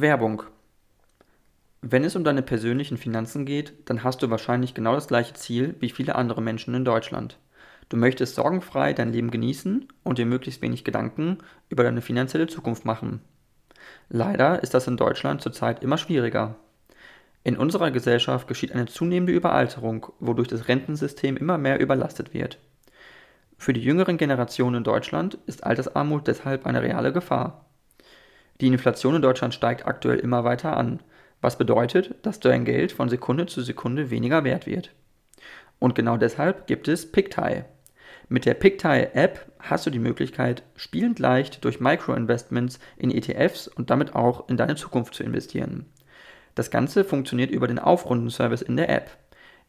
[0.00, 0.42] Werbung.
[1.82, 5.74] Wenn es um deine persönlichen Finanzen geht, dann hast du wahrscheinlich genau das gleiche Ziel
[5.80, 7.38] wie viele andere Menschen in Deutschland.
[7.88, 12.84] Du möchtest sorgenfrei dein Leben genießen und dir möglichst wenig Gedanken über deine finanzielle Zukunft
[12.84, 13.20] machen.
[14.08, 16.56] Leider ist das in Deutschland zurzeit immer schwieriger.
[17.42, 22.58] In unserer Gesellschaft geschieht eine zunehmende Überalterung, wodurch das Rentensystem immer mehr überlastet wird.
[23.56, 27.69] Für die jüngeren Generationen in Deutschland ist Altersarmut deshalb eine reale Gefahr.
[28.60, 31.00] Die Inflation in Deutschland steigt aktuell immer weiter an,
[31.40, 34.92] was bedeutet, dass dein Geld von Sekunde zu Sekunde weniger wert wird.
[35.78, 37.64] Und genau deshalb gibt es PickTie.
[38.28, 44.14] Mit der PickTie-App hast du die Möglichkeit, spielend leicht durch Microinvestments in ETFs und damit
[44.14, 45.86] auch in deine Zukunft zu investieren.
[46.54, 49.10] Das Ganze funktioniert über den Aufrundenservice in der App.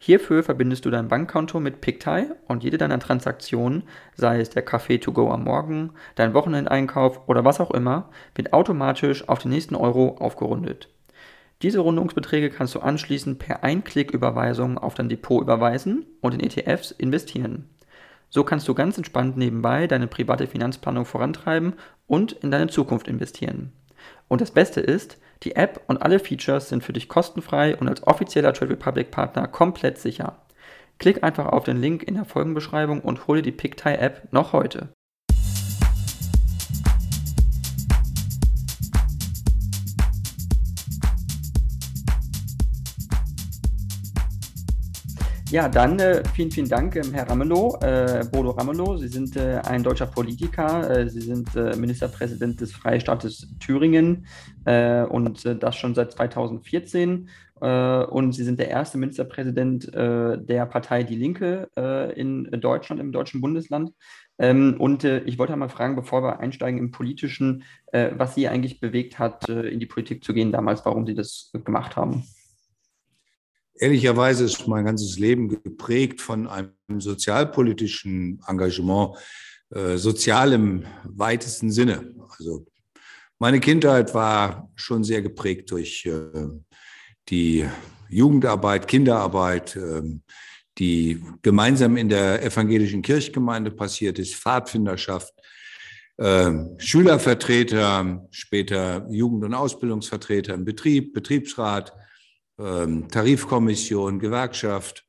[0.04, 3.84] Hierfür verbindest du dein Bankkonto mit PickTie und jede deiner Transaktionen,
[4.16, 8.52] sei es der Kaffee to go am Morgen, dein Wochenendeinkauf oder was auch immer, wird
[8.52, 10.90] automatisch auf den nächsten Euro aufgerundet.
[11.62, 17.70] Diese Rundungsbeträge kannst du anschließend per Einklick-Überweisung auf dein Depot überweisen und in ETFs investieren.
[18.32, 21.74] So kannst du ganz entspannt nebenbei deine private Finanzplanung vorantreiben
[22.08, 23.72] und in deine Zukunft investieren.
[24.28, 28.06] Und das Beste ist, die App und alle Features sind für dich kostenfrei und als
[28.06, 30.38] offizieller Trade Republic Partner komplett sicher.
[31.00, 34.90] Klick einfach auf den Link in der Folgenbeschreibung und hole die PickTie App noch heute.
[45.52, 48.96] Ja, dann äh, vielen, vielen Dank, ähm, Herr Ramelow, äh, Bodo Ramelow.
[48.96, 50.90] Sie sind äh, ein deutscher Politiker.
[50.90, 54.28] Äh, Sie sind äh, Ministerpräsident des Freistaates Thüringen
[54.64, 57.28] äh, und das schon seit 2014.
[57.60, 61.70] und Sie sind der erste Ministerpräsident der Partei Die Linke
[62.16, 63.92] in Deutschland, im deutschen Bundesland.
[64.40, 69.20] Ähm, und ich wollte mal fragen, bevor wir einsteigen im Politischen, was Sie eigentlich bewegt
[69.20, 72.24] hat, in die Politik zu gehen damals, warum Sie das gemacht haben.
[73.82, 79.18] Ehrlicherweise ist mein ganzes Leben geprägt von einem sozialpolitischen Engagement,
[79.72, 82.14] äh, sozial im weitesten Sinne.
[82.38, 82.68] Also
[83.40, 86.48] meine Kindheit war schon sehr geprägt durch äh,
[87.30, 87.66] die
[88.08, 90.04] Jugendarbeit, Kinderarbeit, äh,
[90.78, 95.34] die gemeinsam in der evangelischen Kirchgemeinde passiert ist, Pfadfinderschaft,
[96.18, 101.94] äh, Schülervertreter, später Jugend- und Ausbildungsvertreter im Betrieb, Betriebsrat,
[102.60, 105.06] ähm, Tarifkommission, Gewerkschaft.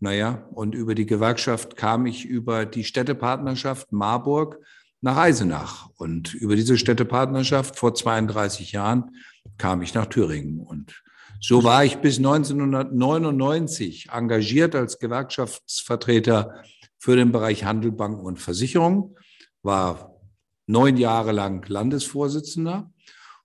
[0.00, 4.58] Naja, und über die Gewerkschaft kam ich über die Städtepartnerschaft Marburg
[5.00, 5.88] nach Eisenach.
[5.96, 9.16] Und über diese Städtepartnerschaft vor 32 Jahren
[9.58, 10.60] kam ich nach Thüringen.
[10.60, 11.02] Und
[11.40, 16.64] so war ich bis 1999 engagiert als Gewerkschaftsvertreter
[16.98, 19.16] für den Bereich Handel, Banken und Versicherung,
[19.62, 20.18] war
[20.66, 22.90] neun Jahre lang Landesvorsitzender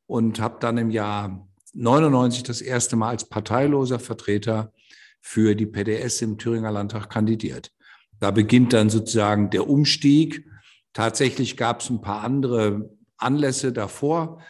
[0.05, 4.73] und habe dann im Jahr 99 das erste Mal als parteiloser Vertreter
[5.21, 7.71] für die PDS im Thüringer Landtag kandidiert.
[8.19, 10.45] Da beginnt dann sozusagen der Umstieg.
[10.93, 14.41] Tatsächlich gab es ein paar andere Anlässe davor.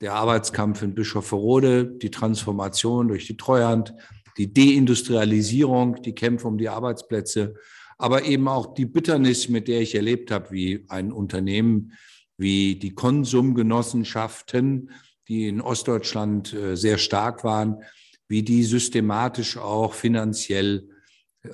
[0.00, 3.94] Der Arbeitskampf in Bischofferode, die Transformation durch die Treuhand,
[4.36, 7.54] die Deindustrialisierung, die Kämpfe um die Arbeitsplätze,
[7.98, 11.92] aber eben auch die Bitternis, mit der ich erlebt habe, wie ein Unternehmen
[12.38, 14.90] wie die Konsumgenossenschaften
[15.28, 17.82] die in Ostdeutschland äh, sehr stark waren,
[18.28, 20.88] wie die systematisch auch finanziell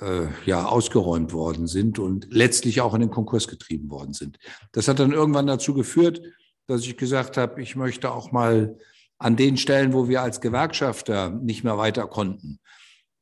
[0.01, 4.37] äh, ja, ausgeräumt worden sind und letztlich auch in den Konkurs getrieben worden sind.
[4.71, 6.21] Das hat dann irgendwann dazu geführt,
[6.67, 8.77] dass ich gesagt habe, ich möchte auch mal
[9.17, 12.59] an den Stellen, wo wir als Gewerkschafter nicht mehr weiter konnten,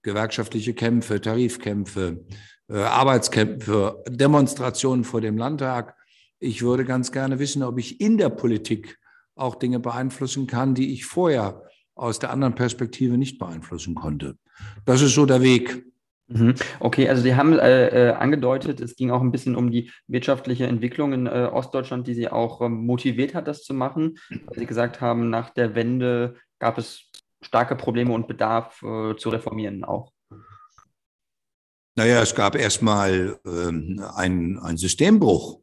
[0.04, 2.26] gewerkschaftliche Kämpfe, Tarifkämpfe,
[2.70, 5.96] äh, Arbeitskämpfe, Demonstrationen vor dem Landtag.
[6.40, 8.98] Ich würde ganz gerne wissen, ob ich in der Politik
[9.42, 11.64] auch Dinge beeinflussen kann, die ich vorher
[11.96, 14.38] aus der anderen Perspektive nicht beeinflussen konnte.
[14.86, 15.86] Das ist so der Weg.
[16.28, 16.56] Mhm.
[16.80, 20.66] Okay, also Sie haben äh, äh, angedeutet, es ging auch ein bisschen um die wirtschaftliche
[20.66, 24.18] Entwicklung in äh, Ostdeutschland, die Sie auch ähm, motiviert hat, das zu machen.
[24.30, 27.10] Weil Sie gesagt haben, nach der Wende gab es
[27.42, 30.14] starke Probleme und Bedarf äh, zu reformieren auch.
[31.96, 35.62] Naja, es gab erstmal ähm, einen Systembruch äh,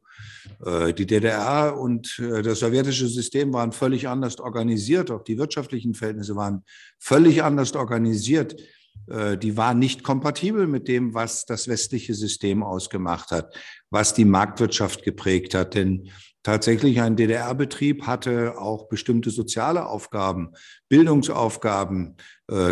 [0.92, 6.36] die DDR und äh, das sowjetische System waren völlig anders organisiert, auch die wirtschaftlichen Verhältnisse
[6.36, 6.64] waren
[6.98, 8.60] völlig anders organisiert.
[9.08, 13.54] Äh, die waren nicht kompatibel mit dem, was das westliche System ausgemacht hat,
[13.90, 15.74] was die Marktwirtschaft geprägt hat.
[15.74, 16.10] Denn
[16.42, 20.52] tatsächlich ein DDR-Betrieb hatte auch bestimmte soziale Aufgaben,
[20.88, 22.16] Bildungsaufgaben,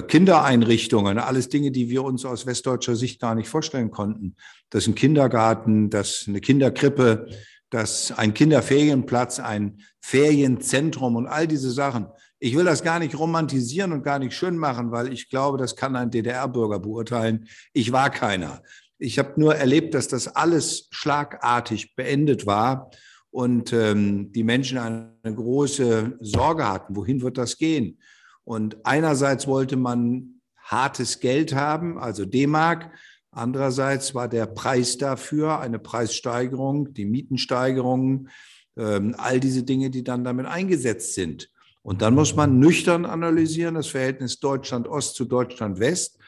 [0.09, 4.37] Kindereinrichtungen, alles Dinge, die wir uns aus westdeutscher Sicht gar nicht vorstellen konnten.
[4.71, 7.29] Das ist ein Kindergarten, das ist eine Kinderkrippe,
[7.71, 12.07] dass ein Kinderferienplatz, ein Ferienzentrum und all diese Sachen,
[12.39, 15.75] Ich will das gar nicht romantisieren und gar nicht schön machen, weil ich glaube, das
[15.75, 17.49] kann ein DDR-Bürger beurteilen.
[17.73, 18.63] Ich war keiner.
[18.99, 22.91] Ich habe nur erlebt, dass das alles schlagartig beendet war
[23.31, 26.95] und ähm, die Menschen eine große Sorge hatten.
[26.95, 27.99] Wohin wird das gehen?
[28.45, 32.91] Und einerseits wollte man hartes Geld haben, also D-Mark.
[33.37, 38.31] Andererseits war der Preis dafür eine Preissteigerung, die Mietensteigerungen,
[38.79, 41.51] ähm, all diese Dinge, die dann damit eingesetzt sind.
[41.83, 46.19] Und dann muss man nüchtern analysieren das Verhältnis Deutschland-Ost zu Deutschland-West.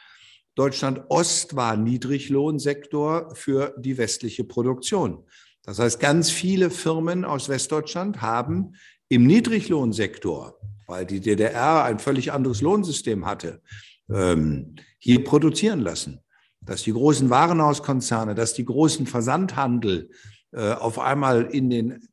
[0.55, 5.25] Deutschland-Ost war Niedriglohnsektor für die westliche Produktion.
[5.63, 8.75] Das heißt, ganz viele Firmen aus Westdeutschland haben
[9.09, 13.63] im Niedriglohnsektor, weil die DDR ein völlig anderes Lohnsystem hatte,
[14.11, 16.21] ähm, hier produzieren lassen.
[16.69, 20.11] Dass die großen Warenhauskonzerne, dass die großen Versandhandel
[20.53, 22.09] äh, auf einmal in den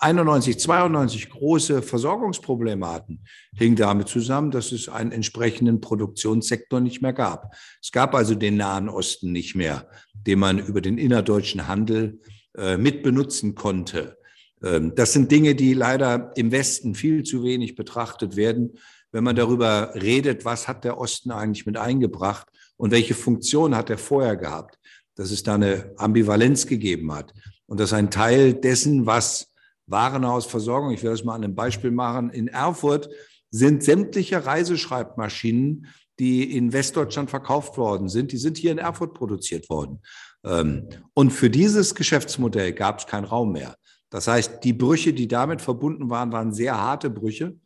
[0.00, 3.20] 91, 92 große Versorgungsprobleme hatten,
[3.54, 7.54] hing damit zusammen, dass es einen entsprechenden Produktionssektor nicht mehr gab.
[7.82, 9.86] Es gab also den Nahen Osten nicht mehr,
[10.26, 12.18] den man über den innerdeutschen Handel
[12.56, 14.16] äh, mitbenutzen konnte.
[14.62, 18.78] Ähm, das sind Dinge, die leider im Westen viel zu wenig betrachtet werden,
[19.12, 22.48] wenn man darüber redet, was hat der Osten eigentlich mit eingebracht
[22.78, 24.78] und welche Funktion hat er vorher gehabt,
[25.16, 27.34] dass es da eine Ambivalenz gegeben hat
[27.66, 29.52] und dass ein Teil dessen, was
[29.86, 33.10] Warenhausversorgung, ich werde das mal an einem Beispiel machen, in Erfurt
[33.50, 35.86] sind sämtliche Reiseschreibmaschinen,
[36.18, 40.00] die in Westdeutschland verkauft worden sind, die sind hier in Erfurt produziert worden.
[40.44, 43.76] Ähm, und für dieses Geschäftsmodell gab es keinen Raum mehr.
[44.10, 47.56] Das heißt, die Brüche, die damit verbunden waren, waren sehr harte Brüche.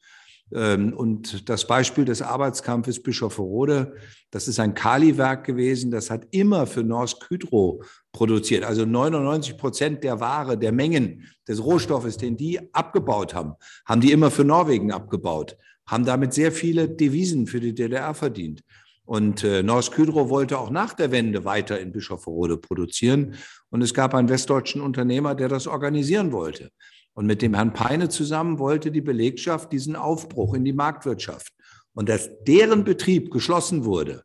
[0.55, 3.95] Ähm, und das Beispiel des Arbeitskampfes Bischofferode,
[4.31, 7.83] das ist ein Kaliwerk gewesen, das hat immer für Norsk Hydro
[8.13, 8.65] produziert.
[8.65, 13.55] Also 99 Prozent der Ware, der Mengen des Rohstoffes, den die abgebaut haben,
[13.87, 15.57] haben die immer für Norwegen abgebaut,
[15.87, 18.63] haben damit sehr viele Devisen für die DDR verdient.
[19.05, 23.35] Und äh, Norsk Hydro wollte auch nach der Wende weiter in Bischofferode produzieren.
[23.69, 26.71] Und es gab einen westdeutschen Unternehmer, der das organisieren wollte.
[27.15, 31.53] Und mit dem Herrn Peine zusammen wollte die Belegschaft diesen Aufbruch in die Marktwirtschaft.
[31.95, 34.25] Und dass deren Betrieb geschlossen wurde,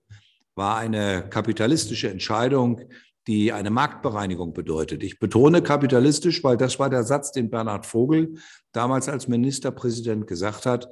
[0.56, 2.82] war eine kapitalistische Entscheidung,
[3.28, 5.04] die eine Marktbereinigung bedeutet.
[5.04, 8.36] Ich betone kapitalistisch, weil das war der Satz, den Bernhard Vogel
[8.72, 10.88] damals als Ministerpräsident gesagt hat.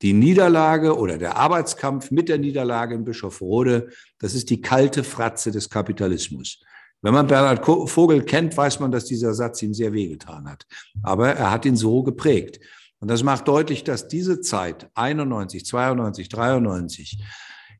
[0.00, 3.88] Die Niederlage oder der Arbeitskampf mit der Niederlage in Bischofrode,
[4.20, 6.62] das ist die kalte Fratze des Kapitalismus.
[7.02, 10.66] Wenn man Bernhard Vogel kennt, weiß man, dass dieser Satz ihm sehr wehgetan hat.
[11.02, 12.60] Aber er hat ihn so geprägt.
[12.98, 17.22] Und das macht deutlich, dass diese Zeit 91, 92, 93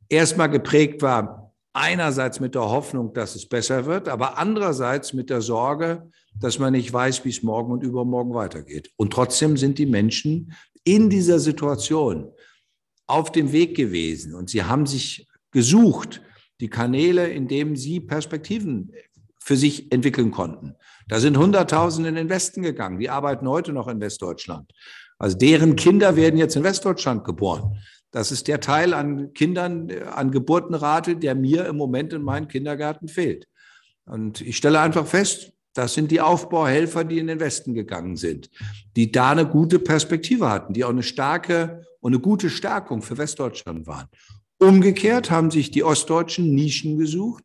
[0.08, 5.40] erstmal geprägt war, einerseits mit der Hoffnung, dass es besser wird, aber andererseits mit der
[5.40, 8.90] Sorge, dass man nicht weiß, wie es morgen und übermorgen weitergeht.
[8.96, 10.52] Und trotzdem sind die Menschen
[10.84, 12.32] in dieser Situation
[13.06, 16.22] auf dem Weg gewesen und sie haben sich gesucht,
[16.60, 18.92] die Kanäle, in denen sie Perspektiven
[19.42, 20.76] für sich entwickeln konnten.
[21.08, 23.00] Da sind Hunderttausende in den Westen gegangen.
[23.00, 24.70] Die arbeiten heute noch in Westdeutschland.
[25.18, 27.78] Also deren Kinder werden jetzt in Westdeutschland geboren.
[28.10, 33.08] Das ist der Teil an Kindern, an Geburtenrate, der mir im Moment in meinen Kindergärten
[33.08, 33.46] fehlt.
[34.04, 38.50] Und ich stelle einfach fest, das sind die Aufbauhelfer, die in den Westen gegangen sind,
[38.96, 43.18] die da eine gute Perspektive hatten, die auch eine starke und eine gute Stärkung für
[43.18, 44.08] Westdeutschland waren.
[44.58, 47.44] Umgekehrt haben sich die Ostdeutschen Nischen gesucht,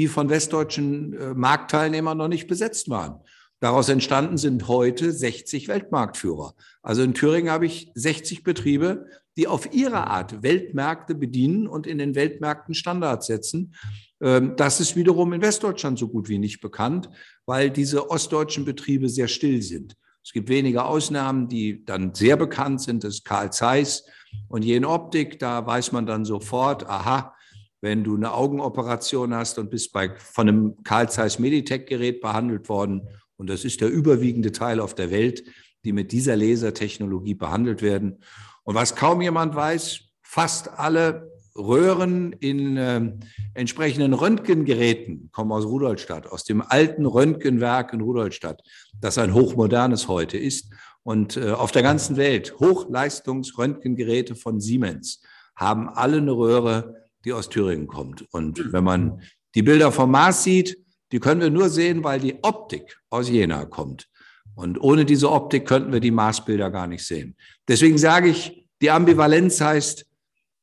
[0.00, 3.20] die von westdeutschen äh, Marktteilnehmern noch nicht besetzt waren.
[3.60, 6.54] Daraus entstanden sind heute 60 Weltmarktführer.
[6.80, 9.04] Also in Thüringen habe ich 60 Betriebe,
[9.36, 13.74] die auf ihre Art Weltmärkte bedienen und in den Weltmärkten Standards setzen.
[14.22, 17.10] Ähm, das ist wiederum in Westdeutschland so gut wie nicht bekannt,
[17.44, 19.96] weil diese ostdeutschen Betriebe sehr still sind.
[20.24, 23.04] Es gibt wenige Ausnahmen, die dann sehr bekannt sind.
[23.04, 24.06] Das ist Karl Zeiss
[24.48, 25.38] und Jen Optik.
[25.38, 27.34] Da weiß man dann sofort, aha,
[27.80, 33.08] wenn du eine Augenoperation hast und bist bei, von einem Carl Zeiss Meditech-Gerät behandelt worden,
[33.36, 35.44] und das ist der überwiegende Teil auf der Welt,
[35.84, 38.18] die mit dieser Lasertechnologie behandelt werden.
[38.64, 43.12] Und was kaum jemand weiß, fast alle Röhren in äh,
[43.54, 48.62] entsprechenden Röntgengeräten kommen aus Rudolstadt, aus dem alten Röntgenwerk in Rudolstadt,
[49.00, 50.70] das ein hochmodernes heute ist.
[51.02, 55.22] Und äh, auf der ganzen Welt Hochleistungsröntgengeräte von Siemens
[55.56, 58.24] haben alle eine Röhre die aus Thüringen kommt.
[58.32, 59.22] Und wenn man
[59.54, 60.78] die Bilder vom Mars sieht,
[61.12, 64.08] die können wir nur sehen, weil die Optik aus Jena kommt.
[64.54, 67.36] Und ohne diese Optik könnten wir die Marsbilder gar nicht sehen.
[67.66, 70.06] Deswegen sage ich, die Ambivalenz heißt,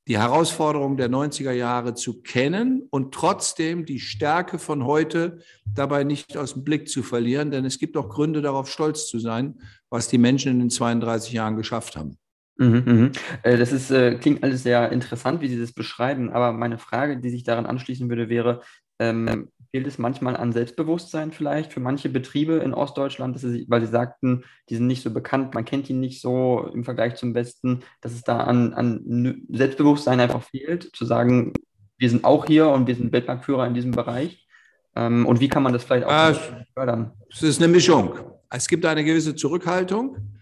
[0.08, 6.38] die Herausforderung der 90er Jahre zu kennen und trotzdem die Stärke von heute dabei nicht
[6.38, 9.60] aus dem Blick zu verlieren, denn es gibt auch Gründe darauf, stolz zu sein,
[9.90, 12.18] was die Menschen in den 32 Jahren geschafft haben.
[12.58, 13.12] Mhm, mhm.
[13.44, 17.18] Äh, das ist, äh, klingt alles sehr interessant, wie Sie das beschreiben, aber meine Frage,
[17.18, 18.62] die sich daran anschließen würde, wäre,
[19.00, 23.82] ähm, fehlt es manchmal an Selbstbewusstsein vielleicht für manche Betriebe in Ostdeutschland, dass sie, weil
[23.82, 27.36] Sie sagten, die sind nicht so bekannt, man kennt die nicht so im Vergleich zum
[27.36, 31.54] Westen, dass es da an, an Selbstbewusstsein einfach fehlt, zu sagen,
[31.98, 34.48] wir sind auch hier und wir sind Weltmarktführer in diesem Bereich.
[34.96, 37.12] Ähm, und wie kann man das vielleicht auch äh, fördern?
[37.30, 38.18] Es ist eine Mischung.
[38.50, 40.37] Es gibt eine gewisse Zurückhaltung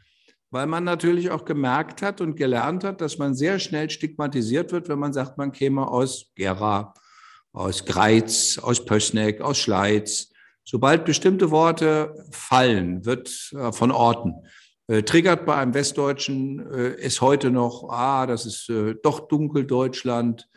[0.56, 4.88] weil man natürlich auch gemerkt hat und gelernt hat, dass man sehr schnell stigmatisiert wird,
[4.88, 6.94] wenn man sagt, man käme aus Gera,
[7.52, 10.32] aus Greiz, aus Pößneck, aus Schleiz.
[10.64, 14.34] Sobald bestimmte Worte fallen, wird äh, von Orten.
[14.88, 20.48] Äh, triggert bei einem Westdeutschen äh, es heute noch, ah, das ist äh, doch Dunkeldeutschland,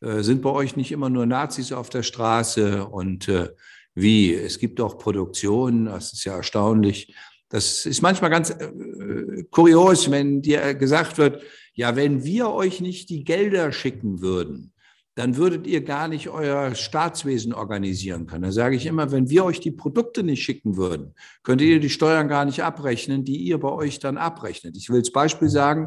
[0.00, 3.50] äh, sind bei euch nicht immer nur Nazis auf der Straße und äh,
[3.94, 7.14] wie, es gibt auch Produktionen, das ist ja erstaunlich,
[7.54, 11.40] das ist manchmal ganz äh, kurios, wenn dir gesagt wird,
[11.74, 14.72] ja, wenn wir euch nicht die Gelder schicken würden,
[15.14, 18.42] dann würdet ihr gar nicht euer Staatswesen organisieren können.
[18.42, 21.90] Da sage ich immer, wenn wir euch die Produkte nicht schicken würden, könntet ihr die
[21.90, 24.76] Steuern gar nicht abrechnen, die ihr bei euch dann abrechnet.
[24.76, 25.86] Ich will als Beispiel sagen,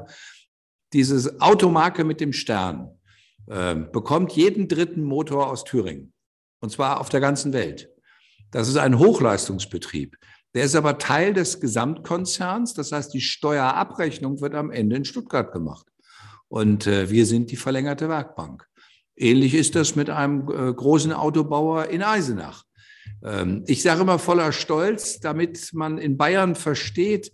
[0.93, 2.97] dieses Automarke mit dem Stern
[3.47, 6.13] äh, bekommt jeden dritten Motor aus Thüringen.
[6.62, 7.89] Und zwar auf der ganzen Welt.
[8.51, 10.15] Das ist ein Hochleistungsbetrieb.
[10.57, 12.73] Der ist aber Teil des Gesamtkonzerns.
[12.73, 15.85] Das heißt, die Steuerabrechnung wird am Ende in Stuttgart gemacht.
[16.47, 18.65] Und äh, wir sind die verlängerte Werkbank.
[19.15, 22.63] Ähnlich ist das mit einem äh, großen Autobauer in Eisenach.
[23.23, 27.31] Ähm, ich sage immer voller Stolz, damit man in Bayern versteht,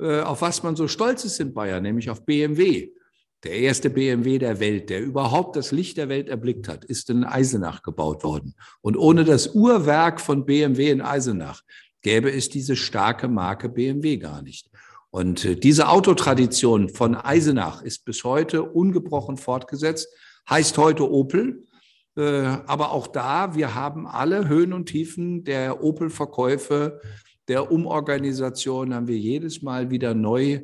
[0.00, 2.88] äh, auf was man so stolz ist in Bayern, nämlich auf BMW.
[3.44, 7.24] Der erste BMW der Welt, der überhaupt das Licht der Welt erblickt hat, ist in
[7.24, 8.54] Eisenach gebaut worden.
[8.80, 11.60] Und ohne das Uhrwerk von BMW in Eisenach
[12.02, 14.68] gäbe es diese starke Marke BMW gar nicht.
[15.10, 20.08] Und äh, diese Autotradition von Eisenach ist bis heute ungebrochen fortgesetzt,
[20.48, 21.66] heißt heute Opel.
[22.16, 22.22] Äh,
[22.66, 27.00] aber auch da, wir haben alle Höhen und Tiefen der Opel-Verkäufe,
[27.48, 30.62] der Umorganisation, haben wir jedes Mal wieder neu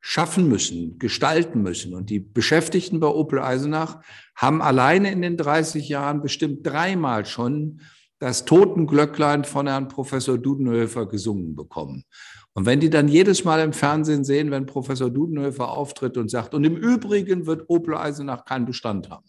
[0.00, 1.94] schaffen müssen, gestalten müssen.
[1.94, 4.00] Und die Beschäftigten bei Opel Eisenach
[4.34, 7.80] haben alleine in den 30 Jahren bestimmt dreimal schon
[8.22, 12.04] das Totenglöcklein von Herrn Professor Dudenhöfer gesungen bekommen.
[12.52, 16.54] Und wenn die dann jedes Mal im Fernsehen sehen, wenn Professor Dudenhöfer auftritt und sagt,
[16.54, 19.26] und im Übrigen wird Opel Eisenach keinen Bestand haben.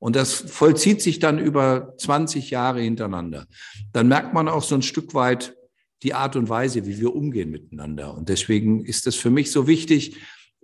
[0.00, 3.46] Und das vollzieht sich dann über 20 Jahre hintereinander.
[3.92, 5.54] Dann merkt man auch so ein Stück weit
[6.02, 8.12] die Art und Weise, wie wir umgehen miteinander.
[8.12, 10.16] Und deswegen ist es für mich so wichtig,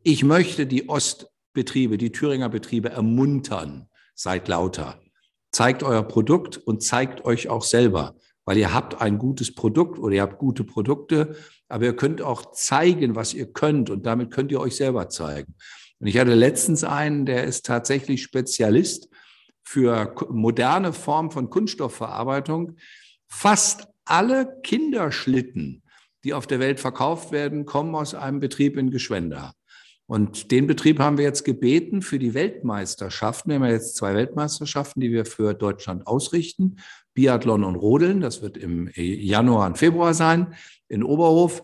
[0.03, 5.01] ich möchte die Ostbetriebe, die Thüringer Betriebe ermuntern, seid lauter.
[5.51, 10.15] Zeigt euer Produkt und zeigt euch auch selber, weil ihr habt ein gutes Produkt oder
[10.15, 11.37] ihr habt gute Produkte,
[11.69, 15.55] aber ihr könnt auch zeigen, was ihr könnt und damit könnt ihr euch selber zeigen.
[16.01, 19.09] Und ich hatte letztens einen, der ist tatsächlich Spezialist
[19.65, 22.77] für moderne Formen von Kunststoffverarbeitung.
[23.27, 25.83] Fast alle Kinderschlitten,
[26.25, 29.53] die auf der Welt verkauft werden, kommen aus einem Betrieb in Geschwenda.
[30.09, 33.51] Und den Betrieb haben wir jetzt gebeten für die Weltmeisterschaften.
[33.51, 36.77] Wir haben ja jetzt zwei Weltmeisterschaften, die wir für Deutschland ausrichten.
[37.13, 40.55] Biathlon und Rodeln, das wird im Januar und Februar sein
[40.89, 41.63] in Oberhof.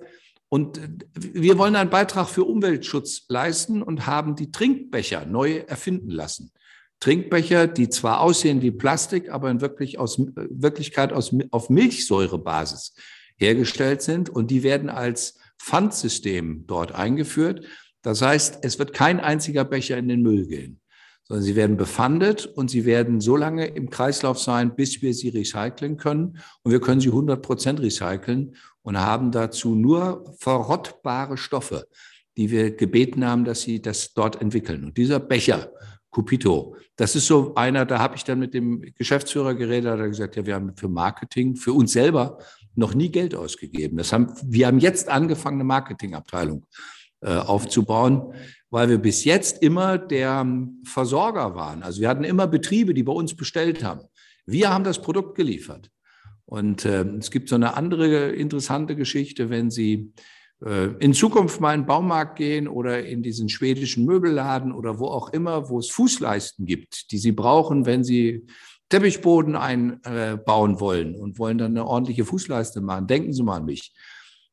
[0.50, 0.78] Und
[1.18, 6.52] wir wollen einen Beitrag für Umweltschutz leisten und haben die Trinkbecher neu erfinden lassen.
[7.00, 12.94] Trinkbecher, die zwar aussehen wie Plastik, aber in wirklich aus, Wirklichkeit aus, auf Milchsäurebasis
[13.36, 14.28] hergestellt sind.
[14.28, 17.64] Und die werden als Pfandsystem dort eingeführt.
[18.04, 20.78] Das heißt, es wird kein einziger Becher in den Müll gehen,
[21.22, 25.30] sondern sie werden befandet und sie werden so lange im Kreislauf sein, bis wir sie
[25.30, 26.38] recyceln können.
[26.62, 31.88] Und wir können sie 100 Prozent recyceln und haben dazu nur verrottbare Stoffe,
[32.36, 34.84] die wir gebeten haben, dass sie das dort entwickeln.
[34.84, 35.72] Und dieser Becher,
[36.10, 40.08] Cupito, das ist so einer, da habe ich dann mit dem Geschäftsführer geredet, hat er
[40.08, 42.36] gesagt, ja, wir haben für Marketing, für uns selber
[42.74, 43.96] noch nie Geld ausgegeben.
[43.96, 46.66] Das haben, wir haben jetzt angefangen, eine Marketingabteilung
[47.24, 48.34] aufzubauen,
[48.70, 50.46] weil wir bis jetzt immer der
[50.84, 51.82] Versorger waren.
[51.82, 54.02] Also wir hatten immer Betriebe, die bei uns bestellt haben.
[54.46, 55.90] Wir haben das Produkt geliefert.
[56.44, 60.12] Und äh, es gibt so eine andere interessante Geschichte, wenn Sie
[60.64, 65.06] äh, in Zukunft mal in den Baumarkt gehen oder in diesen schwedischen Möbelladen oder wo
[65.06, 68.46] auch immer, wo es Fußleisten gibt, die Sie brauchen, wenn Sie
[68.90, 73.06] Teppichboden einbauen wollen und wollen dann eine ordentliche Fußleiste machen.
[73.06, 73.92] Denken Sie mal an mich.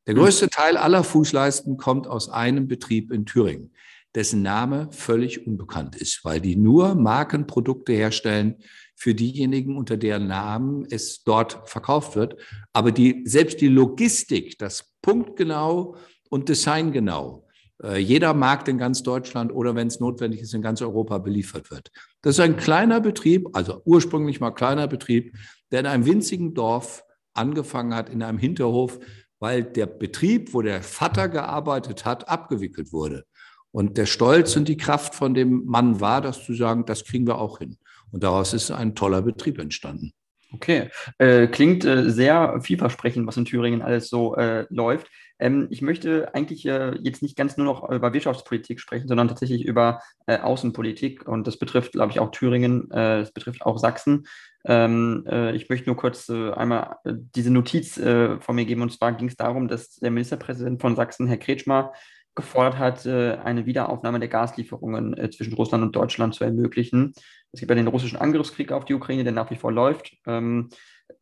[0.06, 3.72] Der größte Teil aller Fußleisten kommt aus einem Betrieb in Thüringen,
[4.14, 8.56] dessen Name völlig unbekannt ist, weil die nur Markenprodukte herstellen
[8.96, 12.36] für diejenigen, unter deren Namen es dort verkauft wird.
[12.72, 15.96] Aber die, selbst die Logistik, das punktgenau
[16.30, 17.46] und designgenau
[17.82, 21.70] äh, jeder Markt in ganz Deutschland oder wenn es notwendig ist, in ganz Europa beliefert
[21.70, 21.90] wird.
[22.22, 25.36] Das ist ein kleiner Betrieb, also ursprünglich mal kleiner Betrieb,
[25.70, 27.04] der in einem winzigen Dorf
[27.34, 28.98] angefangen hat, in einem Hinterhof,
[29.42, 33.24] weil der Betrieb, wo der Vater gearbeitet hat, abgewickelt wurde.
[33.72, 37.26] Und der Stolz und die Kraft von dem Mann war, das zu sagen, das kriegen
[37.26, 37.76] wir auch hin.
[38.12, 40.12] Und daraus ist ein toller Betrieb entstanden.
[40.52, 45.08] Okay, äh, klingt äh, sehr vielversprechend, was in Thüringen alles so äh, läuft.
[45.40, 49.64] Ähm, ich möchte eigentlich äh, jetzt nicht ganz nur noch über Wirtschaftspolitik sprechen, sondern tatsächlich
[49.64, 51.26] über äh, Außenpolitik.
[51.26, 54.24] Und das betrifft, glaube ich, auch Thüringen, äh, das betrifft auch Sachsen.
[54.64, 58.82] Ähm, ich möchte nur kurz einmal diese Notiz von mir geben.
[58.82, 61.92] Und zwar ging es darum, dass der Ministerpräsident von Sachsen, Herr Kretschmer,
[62.34, 67.12] gefordert hat, eine Wiederaufnahme der Gaslieferungen zwischen Russland und Deutschland zu ermöglichen.
[67.52, 70.16] Es gibt ja den russischen Angriffskrieg auf die Ukraine, der nach wie vor läuft.
[70.26, 70.70] Ähm,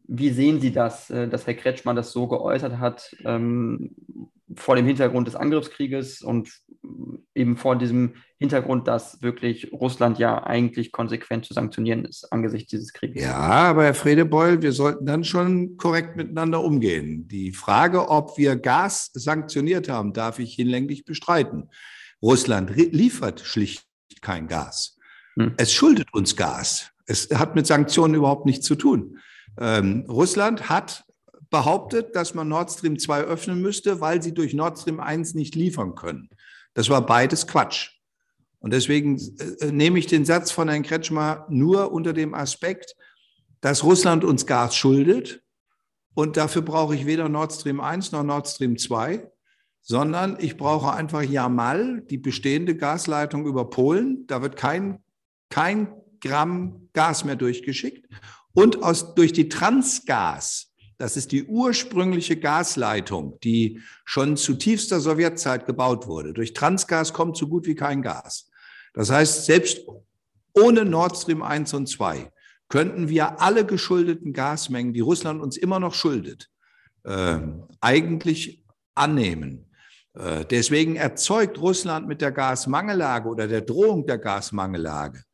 [0.05, 3.95] wie sehen Sie das, äh, dass Herr Kretschmann das so geäußert hat, ähm,
[4.57, 6.51] vor dem Hintergrund des Angriffskrieges und
[7.35, 12.93] eben vor diesem Hintergrund, dass wirklich Russland ja eigentlich konsequent zu sanktionieren ist angesichts dieses
[12.93, 13.23] Krieges?
[13.23, 17.29] Ja, aber Herr Fredebeul, wir sollten dann schon korrekt miteinander umgehen.
[17.29, 21.69] Die Frage, ob wir Gas sanktioniert haben, darf ich hinlänglich bestreiten.
[22.23, 23.87] Russland liefert schlicht
[24.21, 24.99] kein Gas.
[25.37, 25.55] Hm.
[25.57, 26.91] Es schuldet uns Gas.
[27.07, 29.19] Es hat mit Sanktionen überhaupt nichts zu tun.
[29.59, 31.05] Ähm, Russland hat
[31.51, 35.55] behauptet, dass man Nord Stream 2 öffnen müsste, weil sie durch Nord Stream 1 nicht
[35.55, 36.31] liefern können.
[36.81, 37.91] Das war beides Quatsch.
[38.59, 42.97] Und deswegen äh, äh, nehme ich den Satz von Herrn Kretschmer nur unter dem Aspekt,
[43.61, 45.43] dass Russland uns Gas schuldet.
[46.15, 49.31] Und dafür brauche ich weder Nord Stream 1 noch Nord Stream 2,
[49.83, 54.27] sondern ich brauche einfach Jamal, die bestehende Gasleitung über Polen.
[54.27, 55.05] Da wird kein
[55.51, 58.09] kein Gramm Gas mehr durchgeschickt.
[58.55, 60.70] Und aus, durch die Transgas,
[61.01, 66.35] das ist die ursprüngliche Gasleitung, die schon zu tiefster Sowjetzeit gebaut wurde.
[66.35, 68.51] Durch Transgas kommt so gut wie kein Gas.
[68.93, 69.81] Das heißt, selbst
[70.53, 72.31] ohne Nord Stream 1 und 2
[72.69, 76.51] könnten wir alle geschuldeten Gasmengen, die Russland uns immer noch schuldet,
[77.05, 77.39] äh,
[77.81, 78.63] eigentlich
[78.95, 79.71] annehmen.
[80.13, 85.25] Äh, deswegen erzeugt Russland mit der Gasmangellage oder der Drohung der Gasmangellage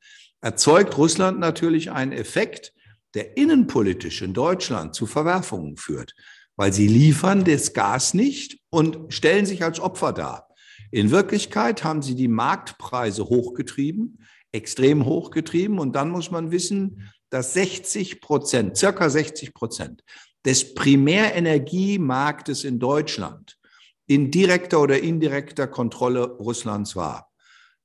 [0.40, 2.72] erzeugt Russland natürlich einen Effekt,
[3.16, 6.14] der innenpolitisch in Deutschland zu Verwerfungen führt,
[6.54, 10.48] weil sie liefern das Gas nicht und stellen sich als Opfer dar.
[10.90, 14.18] In Wirklichkeit haben sie die Marktpreise hochgetrieben,
[14.52, 15.78] extrem hochgetrieben.
[15.78, 20.04] Und dann muss man wissen, dass 60 Prozent, circa 60 Prozent
[20.44, 23.58] des Primärenergiemarktes in Deutschland
[24.06, 27.32] in direkter oder indirekter Kontrolle Russlands war.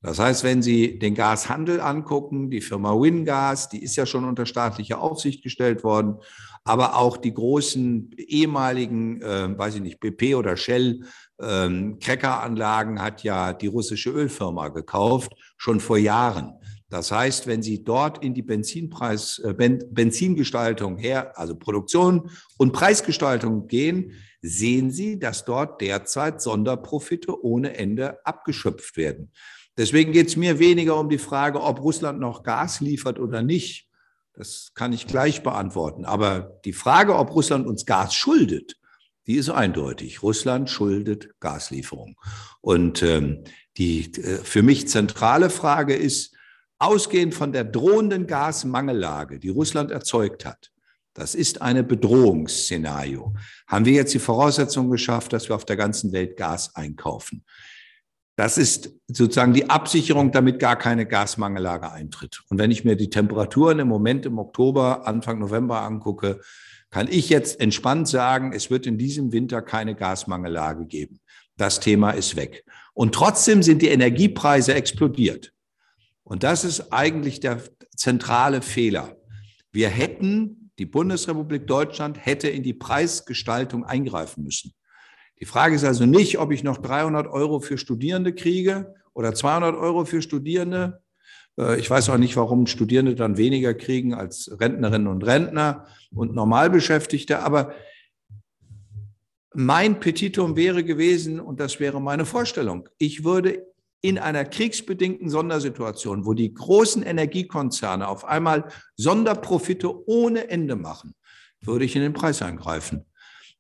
[0.04, 4.48] Das heißt, wenn Sie den Gashandel angucken, die Firma Wingas, die ist ja schon unter
[4.48, 6.16] staatliche Aufsicht gestellt worden,
[6.64, 11.02] aber auch die großen ehemaligen, äh, weiß ich nicht, BP oder Shell
[11.40, 16.54] ähm, Crackeranlagen hat ja die russische Ölfirma gekauft, schon vor Jahren.
[16.90, 23.68] Das heißt, wenn Sie dort in die Benzinpreis, äh, Benzingestaltung her, also Produktion und Preisgestaltung
[23.68, 29.32] gehen, sehen Sie, dass dort derzeit Sonderprofite ohne Ende abgeschöpft werden.
[29.78, 33.88] Deswegen geht es mir weniger um die Frage, ob Russland noch Gas liefert oder nicht.
[34.34, 36.06] Das kann ich gleich beantworten.
[36.06, 38.78] Aber die Frage, ob Russland uns Gas schuldet,
[39.28, 40.24] die ist eindeutig.
[40.24, 42.16] Russland schuldet Gaslieferungen.
[42.60, 43.44] Und ähm,
[43.78, 46.36] die äh, für mich zentrale Frage ist,
[46.80, 50.72] ausgehend von der drohenden Gasmangellage, die Russland erzeugt hat,
[51.14, 53.34] das ist eine Bedrohungsszenario.
[53.68, 57.44] Haben wir jetzt die Voraussetzung geschafft, dass wir auf der ganzen Welt Gas einkaufen?
[58.36, 62.42] Das ist sozusagen die Absicherung, damit gar keine Gasmangellage eintritt.
[62.50, 66.40] Und wenn ich mir die Temperaturen im Moment im Oktober, Anfang November angucke,
[66.90, 71.20] kann ich jetzt entspannt sagen, es wird in diesem Winter keine Gasmangellage geben.
[71.58, 72.66] Das Thema ist weg.
[72.94, 75.54] Und trotzdem sind die Energiepreise explodiert.
[76.24, 77.62] Und das ist eigentlich der
[77.96, 79.18] zentrale Fehler.
[79.72, 84.74] Wir hätten, die Bundesrepublik Deutschland hätte in die Preisgestaltung eingreifen müssen.
[85.42, 89.76] Die Frage ist also nicht, ob ich noch 300 Euro für Studierende kriege oder 200
[89.76, 91.02] Euro für Studierende.
[91.58, 96.36] Äh, ich weiß auch nicht, warum Studierende dann weniger kriegen als Rentnerinnen und Rentner und
[96.36, 97.40] Normalbeschäftigte.
[97.40, 97.74] Aber
[99.54, 103.66] mein Petitum wäre gewesen, und das wäre meine Vorstellung, ich würde
[104.02, 111.16] in einer kriegsbedingten Sondersituation, wo die großen Energiekonzerne auf einmal Sonderprofite ohne Ende machen,
[111.62, 113.06] würde ich in den Preis eingreifen.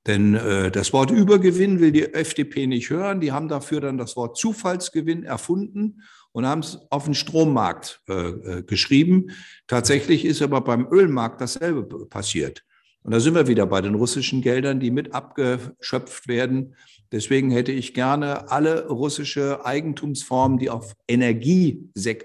[0.07, 3.21] Denn äh, das Wort Übergewinn will die FDP nicht hören.
[3.21, 8.13] Die haben dafür dann das Wort Zufallsgewinn erfunden und haben es auf den Strommarkt äh,
[8.13, 9.31] äh, geschrieben.
[9.67, 12.63] Tatsächlich ist aber beim Ölmarkt dasselbe passiert.
[13.03, 16.75] Und da sind wir wieder bei den russischen Geldern, die mit abgeschöpft werden.
[17.11, 20.95] Deswegen hätte ich gerne alle russische Eigentumsformen, die auf,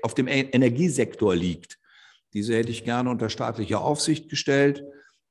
[0.02, 1.78] auf dem e-, Energiesektor liegt,
[2.36, 4.84] diese hätte ich gerne unter staatliche Aufsicht gestellt,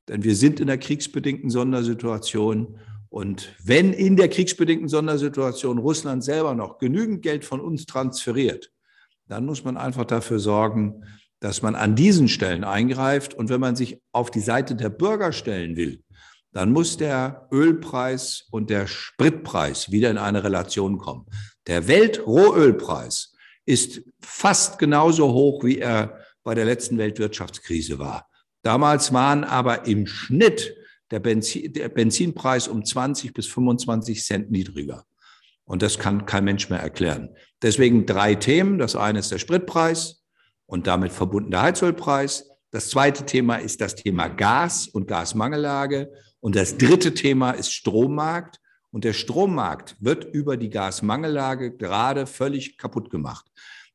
[0.08, 2.80] denn wir sind in der kriegsbedingten Sondersituation.
[3.10, 8.72] Und wenn in der kriegsbedingten Sondersituation Russland selber noch genügend Geld von uns transferiert,
[9.28, 11.04] dann muss man einfach dafür sorgen,
[11.40, 13.34] dass man an diesen Stellen eingreift.
[13.34, 16.04] Und wenn man sich auf die Seite der Bürger stellen will,
[16.52, 21.26] dann muss der Ölpreis und der Spritpreis wieder in eine Relation kommen.
[21.68, 23.34] Der Weltrohölpreis
[23.66, 28.30] ist fast genauso hoch, wie er bei der letzten Weltwirtschaftskrise war.
[28.66, 30.76] Damals waren aber im Schnitt
[31.12, 35.06] der, Benzin, der Benzinpreis um 20 bis 25 Cent niedriger.
[35.66, 37.30] Und das kann kein Mensch mehr erklären.
[37.62, 38.80] Deswegen drei Themen.
[38.80, 40.24] Das eine ist der Spritpreis
[40.66, 42.50] und damit verbunden der Heizölpreis.
[42.72, 46.12] Das zweite Thema ist das Thema Gas und Gasmangellage.
[46.40, 48.60] Und das dritte Thema ist Strommarkt.
[48.90, 53.46] Und der Strommarkt wird über die Gasmangellage gerade völlig kaputt gemacht.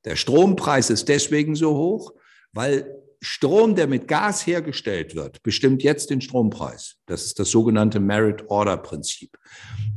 [0.05, 2.13] Der Strompreis ist deswegen so hoch,
[2.53, 6.97] weil Strom, der mit Gas hergestellt wird, bestimmt jetzt den Strompreis.
[7.07, 9.37] Das ist das sogenannte Merit-Order-Prinzip.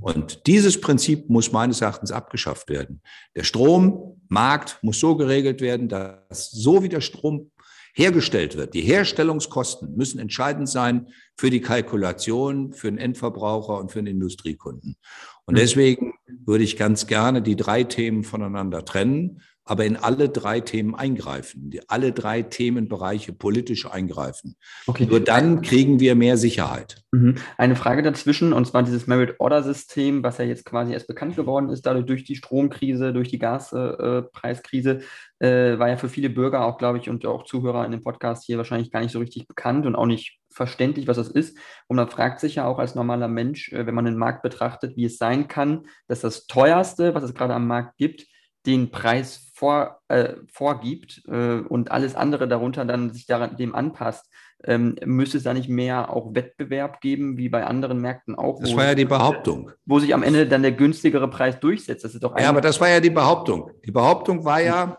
[0.01, 3.01] Und dieses Prinzip muss meines Erachtens abgeschafft werden.
[3.36, 7.51] Der Strommarkt muss so geregelt werden, dass so wie der Strom
[7.95, 11.07] hergestellt wird, die Herstellungskosten müssen entscheidend sein
[11.38, 14.97] für die Kalkulation, für den Endverbraucher und für den Industriekunden.
[15.45, 15.62] Und hm.
[15.62, 20.95] deswegen würde ich ganz gerne die drei Themen voneinander trennen aber in alle drei Themen
[20.95, 24.56] eingreifen, die alle drei Themenbereiche politisch eingreifen.
[24.88, 25.06] Okay.
[25.06, 27.04] Nur dann kriegen wir mehr Sicherheit.
[27.12, 27.36] Mhm.
[27.58, 31.86] Eine Frage dazwischen, und zwar dieses Merit-Order-System, was ja jetzt quasi erst bekannt geworden ist,
[31.86, 35.02] dadurch durch die Stromkrise, durch die Gaspreiskrise,
[35.39, 38.45] äh, war ja für viele Bürger auch, glaube ich, und auch Zuhörer in dem Podcast
[38.45, 41.58] hier wahrscheinlich gar nicht so richtig bekannt und auch nicht verständlich, was das ist.
[41.88, 44.97] Und man fragt sich ja auch als normaler Mensch, äh, wenn man den Markt betrachtet,
[44.97, 48.26] wie es sein kann, dass das teuerste, was es gerade am Markt gibt,
[48.65, 54.30] den Preis vor, äh, vorgibt äh, und alles andere darunter dann sich daran, dem anpasst,
[54.65, 58.60] ähm, müsste es da nicht mehr auch Wettbewerb geben, wie bei anderen Märkten auch?
[58.60, 59.71] Das war ja die Behauptung.
[59.86, 62.04] Wo sich am Ende dann der günstigere Preis durchsetzt.
[62.04, 63.71] Das ist doch ja, aber das war ja die Behauptung.
[63.86, 64.97] Die Behauptung war ja,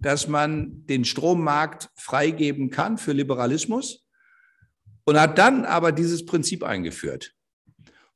[0.00, 4.08] dass man den Strommarkt freigeben kann für Liberalismus
[5.04, 7.34] und hat dann aber dieses Prinzip eingeführt.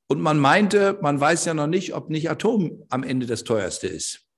[0.07, 3.87] Und man meinte, man weiß ja noch nicht, ob nicht Atom am Ende das teuerste
[3.87, 4.30] ist.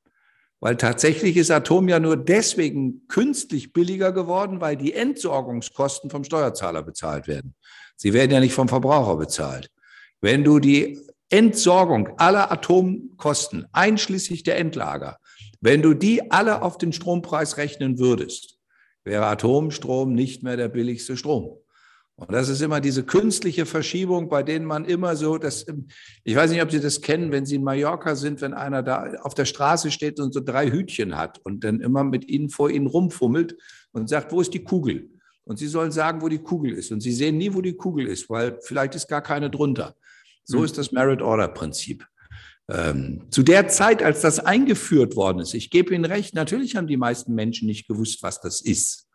[0.63, 6.85] Weil tatsächlich ist Atom ja nur deswegen künstlich billiger geworden, weil die Entsorgungskosten vom Steuerzahler
[6.85, 7.57] bezahlt werden.
[7.97, 9.73] Sie werden ja nicht vom Verbraucher bezahlt.
[10.21, 15.19] Wenn du die Entsorgung aller Atomkosten, einschließlich der Endlager,
[15.61, 18.59] wenn du die alle auf den Strompreis rechnen würdest,
[19.03, 21.59] wäre Atomstrom nicht mehr der billigste Strom.
[22.27, 25.67] Und das ist immer diese künstliche Verschiebung, bei denen man immer so, das,
[26.23, 29.15] ich weiß nicht, ob Sie das kennen, wenn Sie in Mallorca sind, wenn einer da
[29.23, 32.71] auf der Straße steht und so drei Hütchen hat und dann immer mit Ihnen vor
[32.71, 33.57] Ihnen rumfummelt
[33.91, 35.11] und sagt, wo ist die Kugel?
[35.45, 36.93] Und Sie sollen sagen, wo die Kugel ist.
[36.93, 39.97] Und Sie sehen nie, wo die Kugel ist, weil vielleicht ist gar keine drunter.
[40.45, 40.65] So mhm.
[40.65, 42.07] ist das Merit-Order-Prinzip.
[42.71, 46.87] Ähm, zu der Zeit, als das eingeführt worden ist, ich gebe Ihnen recht, natürlich haben
[46.87, 49.09] die meisten Menschen nicht gewusst, was das ist.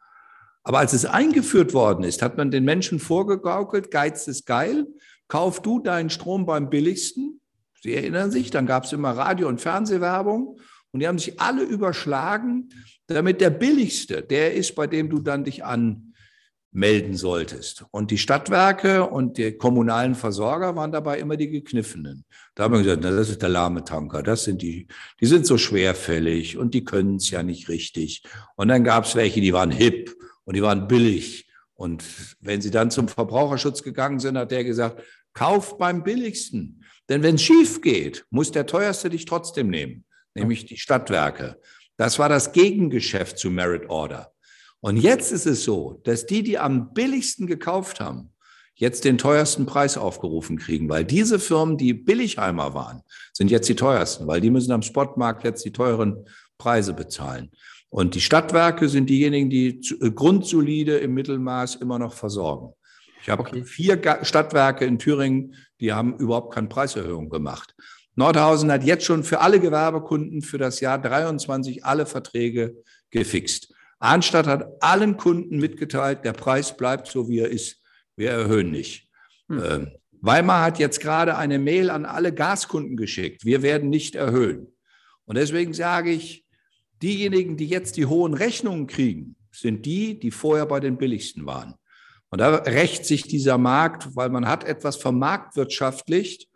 [0.68, 4.86] Aber als es eingeführt worden ist, hat man den Menschen vorgegaukelt, Geiz ist geil,
[5.30, 7.40] kauf du deinen Strom beim billigsten.
[7.82, 10.60] Sie erinnern sich, dann gab es immer Radio- und Fernsehwerbung
[10.92, 12.68] und die haben sich alle überschlagen,
[13.08, 17.86] damit der billigste, der ist, bei dem du dann dich anmelden solltest.
[17.92, 22.26] Und die Stadtwerke und die kommunalen Versorger waren dabei immer die gekniffenen.
[22.56, 24.88] Da haben wir gesagt, na, das ist der lahme Tanker, das sind die,
[25.22, 28.24] die sind so schwerfällig und die können es ja nicht richtig.
[28.58, 30.14] Und dann gab es welche, die waren hip
[30.48, 31.46] und die waren billig.
[31.76, 32.04] Und
[32.40, 36.84] wenn sie dann zum Verbraucherschutz gegangen sind, hat der gesagt, kauf beim billigsten.
[37.10, 41.60] Denn wenn es schief geht, muss der teuerste dich trotzdem nehmen, nämlich die Stadtwerke.
[41.98, 44.32] Das war das Gegengeschäft zu Merit Order.
[44.80, 48.32] Und jetzt ist es so, dass die, die am billigsten gekauft haben,
[48.74, 53.02] jetzt den teuersten Preis aufgerufen kriegen, weil diese Firmen, die Billigheimer waren,
[53.34, 56.26] sind jetzt die teuersten, weil die müssen am Spotmarkt jetzt die teuren
[56.58, 57.52] Preise bezahlen.
[57.90, 62.74] Und die Stadtwerke sind diejenigen, die äh, grundsolide im Mittelmaß immer noch versorgen.
[63.22, 63.64] Ich habe okay.
[63.64, 67.76] vier Stadtwerke in Thüringen, die haben überhaupt keine Preiserhöhung gemacht.
[68.16, 72.76] Nordhausen hat jetzt schon für alle Gewerbekunden für das Jahr 23 alle Verträge
[73.12, 73.74] gefixt.
[74.00, 77.82] Arnstadt hat allen Kunden mitgeteilt, der Preis bleibt so, wie er ist.
[78.16, 79.08] Wir erhöhen nicht.
[79.50, 79.64] Hm.
[79.64, 83.46] Ähm, Weimar hat jetzt gerade eine Mail an alle Gaskunden geschickt.
[83.46, 84.74] Wir werden nicht erhöhen.
[85.26, 86.47] Und deswegen sage ich,
[87.02, 91.76] Diejenigen, die jetzt die hohen Rechnungen kriegen, sind die, die vorher bei den billigsten waren.
[92.30, 96.50] Und da rächt sich dieser Markt, weil man hat etwas vermarktwirtschaftlicht,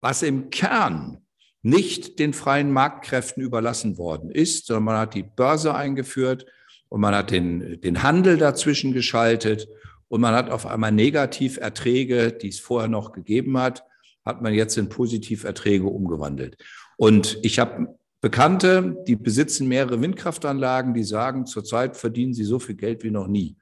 [0.00, 1.18] was im Kern
[1.62, 6.46] nicht den freien Marktkräften überlassen worden ist, sondern man hat die Börse eingeführt
[6.88, 9.66] und man hat den, den Handel dazwischen geschaltet
[10.08, 13.82] und man hat auf einmal Negativerträge, die es vorher noch gegeben hat,
[14.24, 16.56] hat man jetzt in Positiverträge umgewandelt.
[16.96, 22.74] Und ich habe Bekannte, die besitzen mehrere Windkraftanlagen, die sagen, zurzeit verdienen sie so viel
[22.74, 23.56] Geld wie noch nie.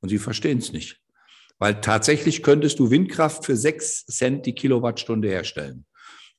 [0.00, 1.00] Und sie verstehen es nicht.
[1.58, 5.84] Weil tatsächlich könntest du Windkraft für sechs Cent die Kilowattstunde herstellen.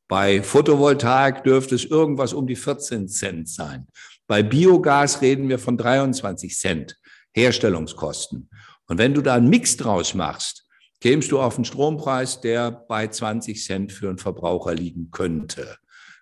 [0.08, 3.88] Bei Photovoltaik dürfte es irgendwas um die 14 Cent sein.
[4.28, 6.98] Bei Biogas reden wir von 23 Cent
[7.34, 8.50] Herstellungskosten.
[8.88, 10.68] Und wenn du da einen Mix draus machst,
[11.00, 15.78] kämst du auf einen Strompreis, der bei 20 Cent für einen Verbraucher liegen könnte.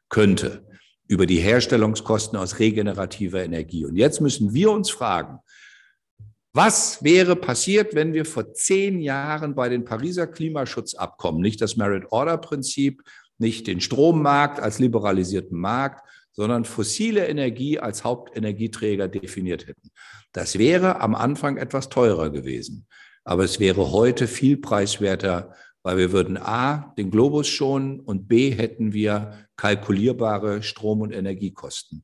[0.08, 0.69] Könnte.
[1.10, 3.84] Über die Herstellungskosten aus regenerativer Energie.
[3.84, 5.40] Und jetzt müssen wir uns fragen,
[6.54, 13.04] was wäre passiert, wenn wir vor zehn Jahren bei den Pariser Klimaschutzabkommen nicht das Merit-Order-Prinzip,
[13.38, 19.90] nicht den Strommarkt als liberalisierten Markt, sondern fossile Energie als Hauptenergieträger definiert hätten.
[20.32, 22.88] Das wäre am Anfang etwas teurer gewesen,
[23.24, 28.52] aber es wäre heute viel preiswerter, weil wir würden A, den Globus schonen und B,
[28.52, 32.04] hätten wir kalkulierbare Strom- und Energiekosten.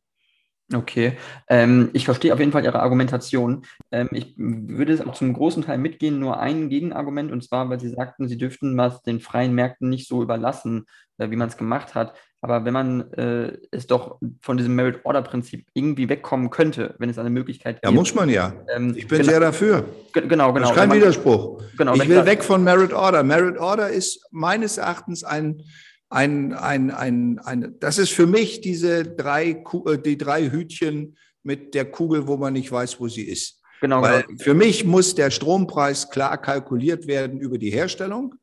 [0.74, 1.16] Okay,
[1.48, 3.66] ähm, ich verstehe auf jeden Fall Ihre Argumentation.
[3.92, 7.80] Ähm, ich würde es auch zum großen Teil mitgehen, nur ein Gegenargument, und zwar, weil
[7.80, 10.86] Sie sagten, Sie dürften was den freien Märkten nicht so überlassen,
[11.20, 12.18] äh, wie man es gemacht hat.
[12.46, 17.32] Aber wenn man äh, es doch von diesem Merit-Order-Prinzip irgendwie wegkommen könnte, wenn es eine
[17.32, 17.86] Möglichkeit gibt.
[17.86, 18.54] Ja, muss man ja.
[18.76, 19.86] Ähm, ich bin genau, sehr dafür.
[20.14, 20.60] Genau, genau.
[20.60, 21.64] Das ist kein man, Widerspruch.
[21.76, 23.24] Genau, ich will weg von Merit-Order.
[23.24, 25.64] Merit-Order ist meines Erachtens ein
[26.12, 31.74] ein, ein, ein, ein, das ist für mich diese drei, äh, die drei Hütchen mit
[31.74, 33.60] der Kugel, wo man nicht weiß, wo sie ist.
[33.82, 34.44] Genau, Weil genau.
[34.44, 38.36] für mich muss der Strompreis klar kalkuliert werden über die Herstellung.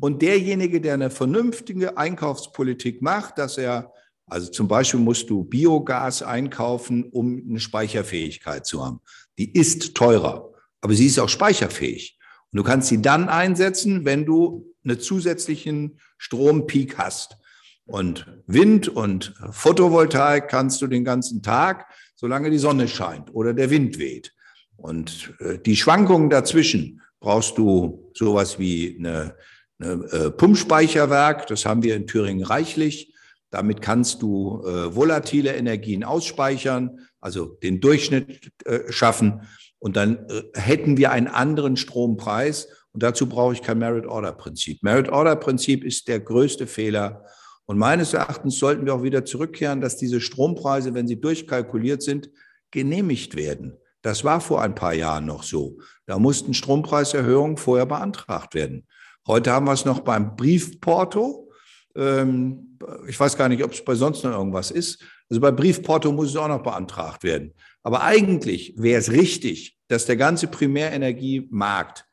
[0.00, 3.92] Und derjenige, der eine vernünftige Einkaufspolitik macht, dass er,
[4.26, 9.00] also zum Beispiel musst du Biogas einkaufen, um eine Speicherfähigkeit zu haben.
[9.38, 12.18] Die ist teurer, aber sie ist auch speicherfähig.
[12.52, 17.36] Und du kannst sie dann einsetzen, wenn du einen zusätzlichen Strompeak hast.
[17.84, 23.70] Und Wind und Photovoltaik kannst du den ganzen Tag, solange die Sonne scheint oder der
[23.70, 24.32] Wind weht.
[24.76, 29.34] Und äh, die Schwankungen dazwischen brauchst du sowas wie eine, eine
[29.78, 31.46] äh, Pumpspeicherwerk.
[31.46, 33.14] Das haben wir in Thüringen reichlich.
[33.50, 39.42] Damit kannst du äh, volatile Energien ausspeichern, also den Durchschnitt äh, schaffen.
[39.78, 42.68] Und dann äh, hätten wir einen anderen Strompreis.
[42.92, 44.82] Und dazu brauche ich kein Merit-Order-Prinzip.
[44.82, 47.24] Merit-Order-Prinzip ist der größte Fehler.
[47.66, 52.30] Und meines Erachtens sollten wir auch wieder zurückkehren, dass diese Strompreise, wenn sie durchkalkuliert sind,
[52.70, 53.76] genehmigt werden.
[54.02, 55.78] Das war vor ein paar Jahren noch so.
[56.06, 58.86] Da mussten Strompreiserhöhungen vorher beantragt werden.
[59.26, 61.50] Heute haben wir es noch beim Briefporto.
[61.94, 65.02] Ähm, ich weiß gar nicht, ob es bei sonst noch irgendwas ist.
[65.28, 67.52] Also bei Briefporto muss es auch noch beantragt werden.
[67.82, 72.06] Aber eigentlich wäre es richtig, dass der ganze Primärenergiemarkt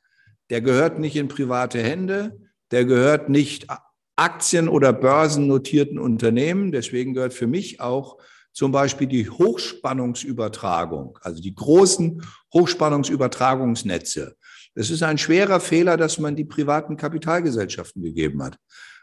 [0.49, 3.67] der gehört nicht in private Hände, der gehört nicht
[4.15, 6.71] Aktien- oder börsennotierten Unternehmen.
[6.71, 8.17] Deswegen gehört für mich auch
[8.52, 12.23] zum Beispiel die Hochspannungsübertragung, also die großen
[12.54, 14.36] Hochspannungsübertragungsnetze.
[14.76, 18.58] Es ist ein schwerer Fehler, dass man die privaten Kapitalgesellschaften gegeben hat.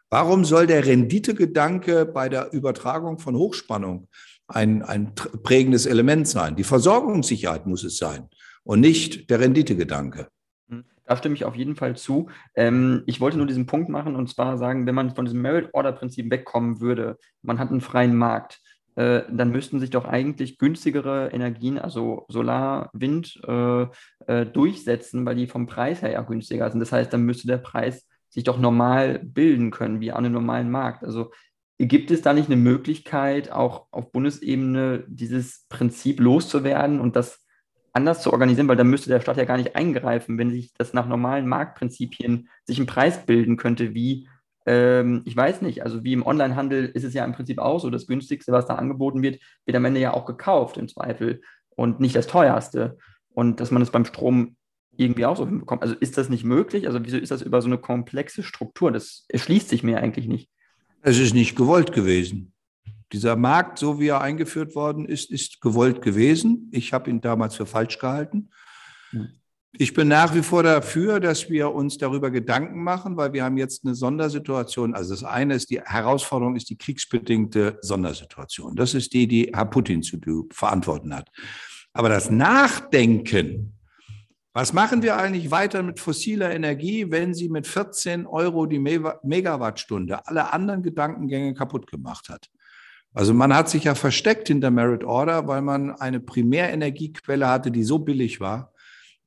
[0.09, 4.09] Warum soll der Renditegedanke bei der Übertragung von Hochspannung
[4.49, 6.57] ein, ein prägendes Element sein?
[6.57, 8.29] Die Versorgungssicherheit muss es sein
[8.65, 10.29] und nicht der Renditegedanke.
[11.11, 12.29] Da stimme ich auf jeden Fall zu.
[12.55, 16.31] Ähm, ich wollte nur diesen Punkt machen und zwar sagen, wenn man von diesem Merit-Order-Prinzip
[16.31, 18.60] wegkommen würde, man hat einen freien Markt,
[18.97, 23.87] äh, dann müssten sich doch eigentlich günstigere Energien, also Solar, Wind, äh,
[24.27, 26.81] äh, durchsetzen, weil die vom Preis her ja günstiger sind.
[26.81, 30.71] Das heißt, dann müsste der Preis sich doch normal bilden können, wie an einem normalen
[30.71, 31.05] Markt.
[31.05, 31.31] Also
[31.79, 37.45] gibt es da nicht eine Möglichkeit, auch auf Bundesebene dieses Prinzip loszuwerden und das
[37.93, 40.93] anders zu organisieren, weil da müsste der Staat ja gar nicht eingreifen, wenn sich das
[40.93, 44.29] nach normalen Marktprinzipien sich ein Preis bilden könnte, wie,
[44.67, 47.91] ähm, ich weiß nicht, also wie im Onlinehandel ist es ja im Prinzip auch so,
[47.91, 52.01] das günstigste, was da angeboten wird, wird am Ende ja auch gekauft im Zweifel und
[52.01, 52.99] nicht das teuerste.
[53.33, 54.57] Und dass man es beim Strom
[54.97, 55.83] irgendwie auch so hinbekommt.
[55.83, 56.87] Also ist das nicht möglich?
[56.87, 58.93] Also wieso ist das über so eine komplexe Struktur?
[58.93, 60.51] Das erschließt sich mir eigentlich nicht.
[61.03, 62.53] Es ist nicht gewollt gewesen.
[63.13, 66.69] Dieser Markt, so wie er eingeführt worden ist, ist gewollt gewesen.
[66.71, 68.51] Ich habe ihn damals für falsch gehalten.
[69.11, 69.40] Hm.
[69.73, 73.57] Ich bin nach wie vor dafür, dass wir uns darüber Gedanken machen, weil wir haben
[73.57, 74.95] jetzt eine Sondersituation.
[74.95, 78.75] Also das eine ist die Herausforderung, ist die kriegsbedingte Sondersituation.
[78.75, 80.19] Das ist die, die Herr Putin zu
[80.51, 81.29] verantworten hat.
[81.93, 83.77] Aber das Nachdenken
[84.53, 90.27] Was machen wir eigentlich weiter mit fossiler Energie, wenn sie mit 14 Euro die Megawattstunde
[90.27, 92.51] alle anderen Gedankengänge kaputt gemacht hat?
[93.15, 97.85] Also man hat sich ja versteckt hinter Merit Order, weil man eine Primärenergiequelle hatte, die
[97.85, 98.70] so billig war,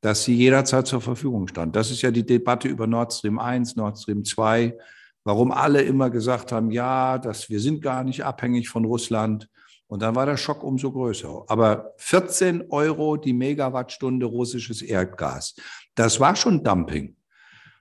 [0.04, 1.78] dass sie jederzeit zur Verfügung stand.
[1.78, 4.78] Das ist ja die Debatte über Nord Stream 1, Nord Stream 2,
[5.24, 9.48] warum alle immer gesagt haben, ja, dass wir sind gar nicht abhängig von Russland.
[9.88, 11.46] Und dann war der Schock umso größer.
[11.48, 15.56] Aber 14 Euro die Megawattstunde russisches Erdgas,
[15.96, 17.16] das war schon Dumping,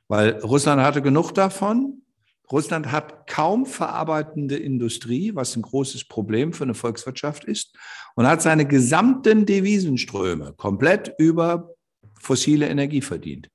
[0.07, 2.03] weil Russland hatte genug davon.
[2.53, 7.77] Russland hat kaum verarbeitende Industrie, was ein großes Problem für eine Volkswirtschaft ist,
[8.15, 11.75] und hat seine gesamten Devisenströme komplett über
[12.23, 13.51] fossile Energie verdient.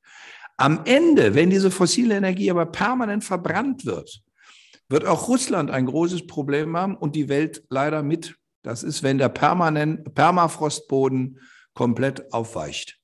[0.58, 4.22] Am Ende, wenn diese fossile Energie aber permanent verbrannt wird,
[4.90, 8.36] wird auch Russland ein großes Problem haben und die Welt leider mit.
[8.64, 11.40] Das ist, wenn der permanent, Permafrostboden
[11.74, 13.00] komplett aufweicht.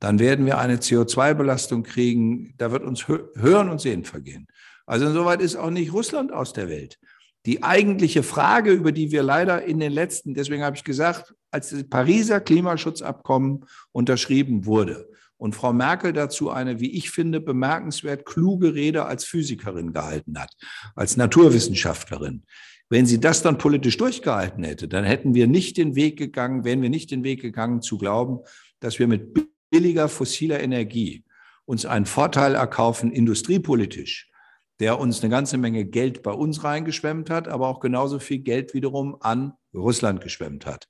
[0.00, 2.54] Dann werden wir eine CO2-Belastung kriegen.
[2.58, 4.46] Da wird uns Hören und Sehen vergehen.
[4.86, 6.98] Also insoweit ist auch nicht Russland aus der Welt.
[7.46, 11.70] Die eigentliche Frage, über die wir leider in den letzten, deswegen habe ich gesagt, als
[11.70, 18.74] das Pariser Klimaschutzabkommen unterschrieben wurde und Frau Merkel dazu eine, wie ich finde, bemerkenswert kluge
[18.74, 20.52] Rede als Physikerin gehalten hat,
[20.94, 22.42] als Naturwissenschaftlerin.
[22.90, 26.82] Wenn sie das dann politisch durchgehalten hätte, dann hätten wir nicht den Weg gegangen, wären
[26.82, 28.40] wir nicht den Weg gegangen zu glauben,
[28.80, 29.38] dass wir mit
[29.70, 31.24] billiger fossiler Energie
[31.66, 34.30] uns einen Vorteil erkaufen, industriepolitisch,
[34.80, 38.74] der uns eine ganze Menge Geld bei uns reingeschwemmt hat, aber auch genauso viel Geld
[38.74, 40.88] wiederum an Russland geschwemmt hat.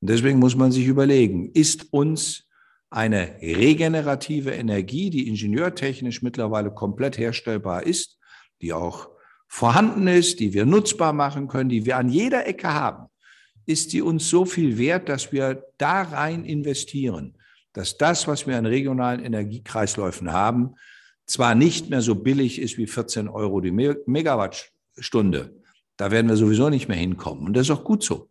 [0.00, 2.48] Und deswegen muss man sich überlegen, ist uns
[2.90, 8.18] eine regenerative Energie, die ingenieurtechnisch mittlerweile komplett herstellbar ist,
[8.62, 9.08] die auch
[9.48, 13.08] vorhanden ist, die wir nutzbar machen können, die wir an jeder Ecke haben,
[13.66, 17.36] ist die uns so viel wert, dass wir da rein investieren,
[17.72, 20.76] dass das, was wir an regionalen Energiekreisläufen haben,
[21.26, 25.54] zwar nicht mehr so billig ist wie 14 Euro die Megawattstunde.
[25.96, 27.46] Da werden wir sowieso nicht mehr hinkommen.
[27.46, 28.28] Und das ist auch gut so.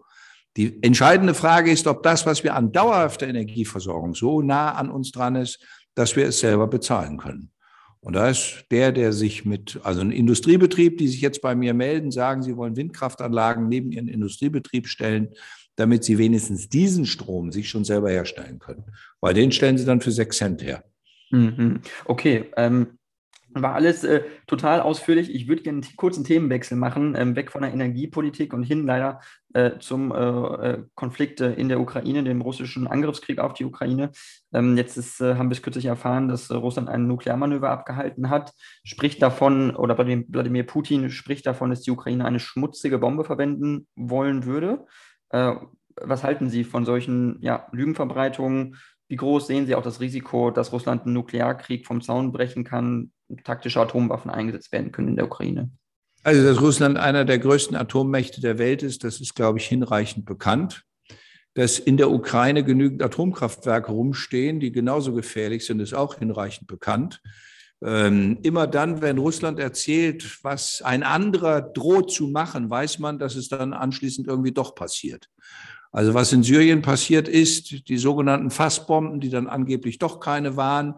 [0.57, 5.11] Die entscheidende Frage ist, ob das, was wir an dauerhafter Energieversorgung so nah an uns
[5.11, 5.59] dran ist,
[5.95, 7.51] dass wir es selber bezahlen können.
[7.99, 11.73] Und da ist der, der sich mit, also ein Industriebetrieb, die sich jetzt bei mir
[11.73, 15.29] melden, sagen, sie wollen Windkraftanlagen neben ihren Industriebetrieb stellen,
[15.75, 18.85] damit sie wenigstens diesen Strom sich schon selber herstellen können.
[19.19, 20.83] Weil den stellen sie dann für sechs Cent her.
[21.31, 21.81] Mhm.
[22.05, 22.97] Okay, ähm,
[23.55, 25.33] war alles äh, total ausführlich.
[25.33, 29.21] Ich würde gerne einen kurzen Themenwechsel machen, ähm, weg von der Energiepolitik und hin leider
[29.53, 34.11] äh, zum äh, äh Konflikt äh, in der Ukraine, dem russischen Angriffskrieg auf die Ukraine.
[34.53, 38.51] Ähm, jetzt ist, äh, haben wir es kürzlich erfahren, dass Russland ein Nuklearmanöver abgehalten hat,
[38.83, 44.45] spricht davon, oder Wladimir Putin spricht davon, dass die Ukraine eine schmutzige Bombe verwenden wollen
[44.45, 44.85] würde.
[46.01, 48.75] was halten Sie von solchen ja, Lügenverbreitungen?
[49.07, 53.11] Wie groß sehen Sie auch das Risiko, dass Russland einen Nuklearkrieg vom Zaun brechen kann,
[53.43, 55.69] taktische Atomwaffen eingesetzt werden können in der Ukraine?
[56.23, 60.25] Also, dass Russland einer der größten Atommächte der Welt ist, das ist, glaube ich, hinreichend
[60.25, 60.83] bekannt.
[61.53, 67.21] Dass in der Ukraine genügend Atomkraftwerke rumstehen, die genauso gefährlich sind, ist auch hinreichend bekannt.
[67.83, 73.35] Ähm, immer dann, wenn Russland erzählt, was ein anderer droht zu machen, weiß man, dass
[73.35, 75.29] es dann anschließend irgendwie doch passiert.
[75.95, 80.95] Also was in Syrien passiert ist, die sogenannten Fassbomben, die dann angeblich doch keine waren,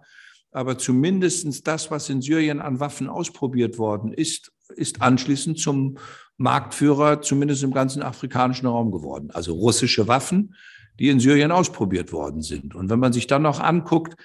[0.51, 5.99] aber zumindest das, was in Syrien an Waffen ausprobiert worden ist, ist anschließend zum
[6.37, 9.29] Marktführer, zumindest im ganzen afrikanischen Raum geworden.
[9.31, 10.55] Also russische Waffen,
[10.97, 12.73] die in Syrien ausprobiert worden sind.
[12.73, 14.15] Und wenn man sich dann noch anguckt,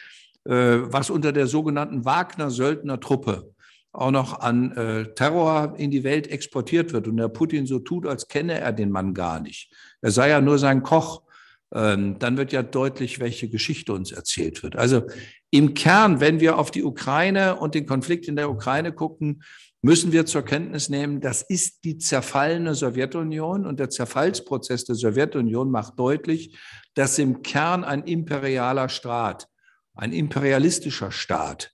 [0.45, 3.52] äh, was unter der sogenannten Wagner-Söldner-Truppe
[3.93, 8.07] auch noch an äh, Terror in die Welt exportiert wird und der Putin so tut,
[8.07, 9.71] als kenne er den Mann gar nicht.
[10.01, 11.23] Er sei ja nur sein Koch.
[11.75, 14.77] Ähm, dann wird ja deutlich, welche Geschichte uns erzählt wird.
[14.77, 15.03] Also
[15.51, 19.43] im Kern, wenn wir auf die Ukraine und den Konflikt in der Ukraine gucken,
[19.83, 25.71] müssen wir zur Kenntnis nehmen, das ist die zerfallene Sowjetunion und der Zerfallsprozess der Sowjetunion
[25.71, 26.57] macht deutlich,
[26.95, 29.49] dass im Kern ein imperialer Staat,
[29.95, 31.73] ein imperialistischer Staat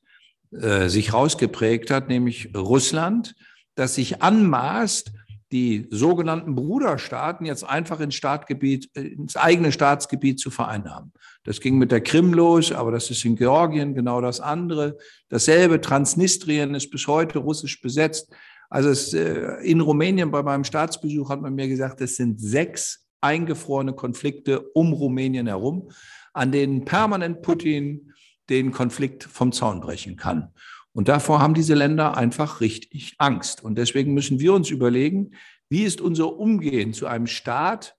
[0.52, 3.34] äh, sich rausgeprägt hat, nämlich Russland,
[3.74, 5.12] das sich anmaßt,
[5.52, 11.12] die sogenannten Bruderstaaten jetzt einfach ins Staatgebiet, äh, ins eigene Staatsgebiet zu vereinnahmen.
[11.44, 14.98] Das ging mit der Krim los, aber das ist in Georgien genau das andere.
[15.28, 18.30] Dasselbe Transnistrien ist bis heute russisch besetzt.
[18.68, 23.06] Also es, äh, in Rumänien bei meinem Staatsbesuch hat man mir gesagt, es sind sechs
[23.20, 25.90] eingefrorene Konflikte um Rumänien herum,
[26.34, 28.12] an denen permanent Putin
[28.50, 30.52] den Konflikt vom Zaun brechen kann.
[30.92, 33.62] Und davor haben diese Länder einfach richtig Angst.
[33.62, 35.32] Und deswegen müssen wir uns überlegen,
[35.68, 37.96] wie ist unser Umgehen zu einem Staat,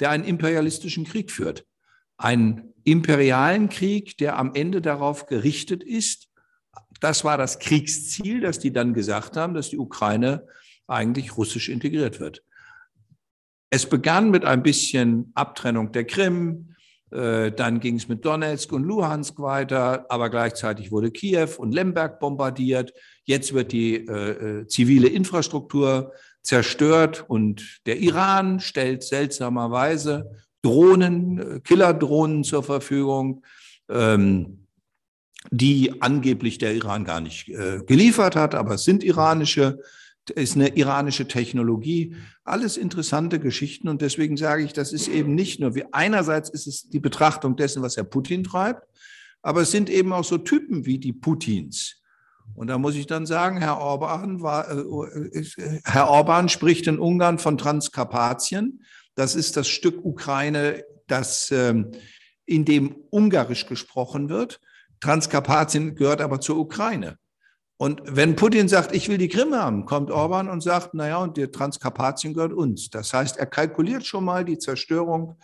[0.00, 1.66] der einen imperialistischen Krieg führt?
[2.20, 6.28] einen imperialen Krieg, der am Ende darauf gerichtet ist.
[7.00, 10.46] Das war das Kriegsziel, dass die dann gesagt haben, dass die Ukraine
[10.86, 12.44] eigentlich russisch integriert wird.
[13.70, 16.74] Es begann mit ein bisschen Abtrennung der Krim,
[17.10, 22.92] dann ging es mit Donetsk und Luhansk weiter, aber gleichzeitig wurde Kiew und Lemberg bombardiert.
[23.24, 30.30] Jetzt wird die äh, äh, zivile Infrastruktur zerstört und der Iran stellt seltsamerweise
[30.62, 33.44] Drohnen, äh, Killerdrohnen zur Verfügung,
[33.88, 34.66] ähm,
[35.50, 39.80] die angeblich der Iran gar nicht äh, geliefert hat, aber es sind iranische
[40.28, 42.14] ist eine iranische Technologie.
[42.44, 43.88] Alles interessante Geschichten.
[43.88, 47.56] Und deswegen sage ich, das ist eben nicht nur, wie einerseits ist es die Betrachtung
[47.56, 48.86] dessen, was Herr Putin treibt,
[49.42, 52.00] aber es sind eben auch so Typen wie die Putins.
[52.54, 57.38] Und da muss ich dann sagen, Herr Orban, war, äh, Herr Orban spricht in Ungarn
[57.38, 58.82] von Transkarpatien.
[59.14, 61.92] Das ist das Stück Ukraine, das ähm,
[62.44, 64.60] in dem Ungarisch gesprochen wird.
[65.00, 67.16] Transkarpatien gehört aber zur Ukraine.
[67.80, 71.38] Und wenn Putin sagt, ich will die Krim haben, kommt Orban und sagt, naja, und
[71.38, 72.90] die Transkarpatien gehört uns.
[72.90, 75.38] Das heißt, er kalkuliert schon mal die Zerstörung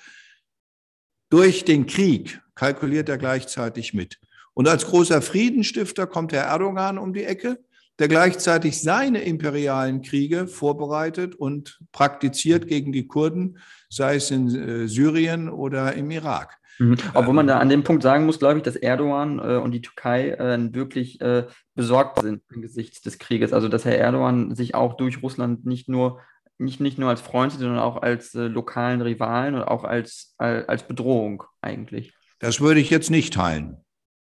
[1.31, 4.21] durch den Krieg, kalkuliert er gleichzeitig mit.
[4.53, 7.59] Und als großer Friedensstifter kommt Herr Erdogan um die Ecke,
[7.99, 13.57] der gleichzeitig seine imperialen Kriege vorbereitet und praktiziert gegen die Kurden,
[13.89, 16.59] sei es in äh, Syrien oder im Irak.
[16.79, 16.97] Mhm.
[17.15, 19.83] Obwohl man da an dem Punkt sagen muss, glaube ich, dass Erdogan äh, und die
[19.83, 23.53] Türkei äh, wirklich äh, besorgt sind angesichts des Krieges.
[23.53, 26.21] Also dass Herr Erdogan sich auch durch Russland nicht nur
[26.59, 30.67] nicht, nicht nur als Freund, sondern auch als äh, lokalen Rivalen und auch als, als,
[30.69, 32.15] als Bedrohung eigentlich.
[32.39, 33.77] Das würde ich jetzt nicht teilen.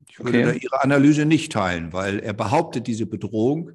[0.08, 0.58] Ich würde okay.
[0.62, 3.72] Ihre Analyse nicht teilen, weil er behauptet diese Bedrohung,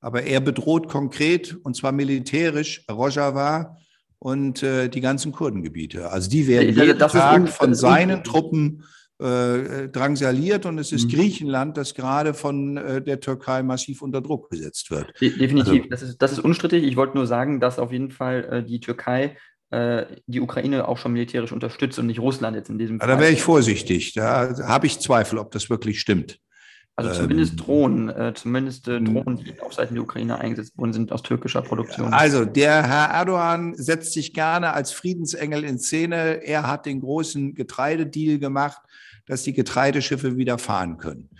[0.00, 3.76] aber er bedroht konkret und zwar militärisch Rojava
[4.22, 6.12] und äh, die ganzen Kurdengebiete.
[6.12, 8.84] Also die werden jeden das Tag von seinen Truppen
[9.18, 11.16] äh, drangsaliert und es ist mhm.
[11.16, 15.12] Griechenland, das gerade von äh, der Türkei massiv unter Druck gesetzt wird.
[15.20, 16.84] Definitiv, also, das, ist, das ist unstrittig.
[16.84, 19.36] Ich wollte nur sagen, dass auf jeden Fall äh, die Türkei
[19.70, 23.08] äh, die Ukraine auch schon militärisch unterstützt und nicht Russland jetzt in diesem Fall.
[23.08, 24.12] Da wäre ich vorsichtig.
[24.14, 26.38] Da habe ich Zweifel, ob das wirklich stimmt.
[26.94, 30.92] Also zumindest ähm, Drohnen, äh, zumindest äh, Drohnen, die auf Seiten der Ukraine eingesetzt worden
[30.92, 32.12] sind, aus türkischer Produktion.
[32.12, 36.44] Also der Herr Erdogan setzt sich gerne als Friedensengel in Szene.
[36.44, 38.82] Er hat den großen Getreidedeal gemacht,
[39.26, 41.30] dass die Getreideschiffe wieder fahren können.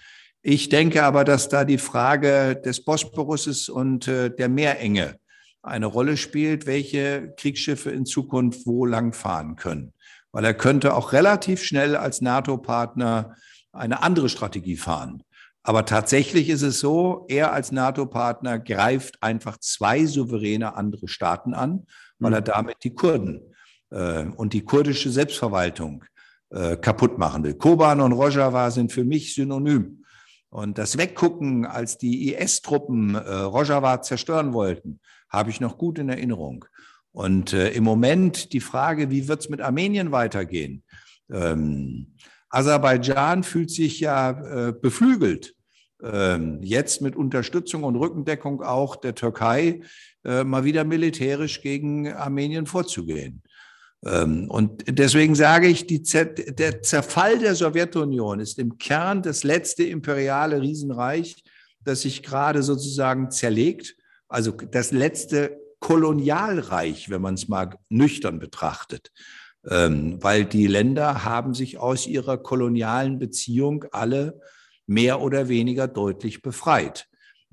[0.41, 5.19] Ich denke aber, dass da die Frage des Bosporuses und äh, der Meerenge
[5.63, 9.93] eine Rolle spielt, welche Kriegsschiffe in Zukunft wo lang fahren können.
[10.33, 13.37] Weil er könnte auch relativ schnell als NATO-Partner
[13.71, 15.23] eine andere Strategie fahren.
[15.63, 21.87] Aber tatsächlich ist es so, er als NATO-Partner greift einfach zwei souveräne andere Staaten an,
[22.19, 22.47] weil er mhm.
[22.47, 23.55] damit die Kurden
[23.91, 26.05] äh, und die kurdische Selbstverwaltung
[26.51, 27.55] äh, kaputt machen will.
[27.55, 30.05] Koban und Rojava sind für mich synonym.
[30.51, 35.01] Und das Weggucken, als die IS-Truppen äh, Rojava zerstören wollten,
[35.31, 36.67] habe ich noch gut in Erinnerung.
[37.13, 40.83] Und äh, im Moment die Frage, wie wird es mit Armenien weitergehen?
[41.31, 42.17] Ähm,
[42.53, 45.55] Aserbaidschan fühlt sich ja äh, beflügelt,
[46.03, 49.81] ähm, jetzt mit Unterstützung und Rückendeckung auch der Türkei
[50.25, 53.43] äh, mal wieder militärisch gegen Armenien vorzugehen.
[54.05, 60.61] Ähm, und deswegen sage ich, der Zerfall der Sowjetunion ist im Kern das letzte imperiale
[60.61, 61.43] Riesenreich,
[61.81, 63.97] das sich gerade sozusagen zerlegt.
[64.29, 69.11] Also das letzte Kolonialreich, wenn man es mal nüchtern betrachtet.
[69.69, 74.41] Ähm, weil die Länder haben sich aus ihrer kolonialen Beziehung alle
[74.87, 77.09] mehr oder weniger deutlich befreit.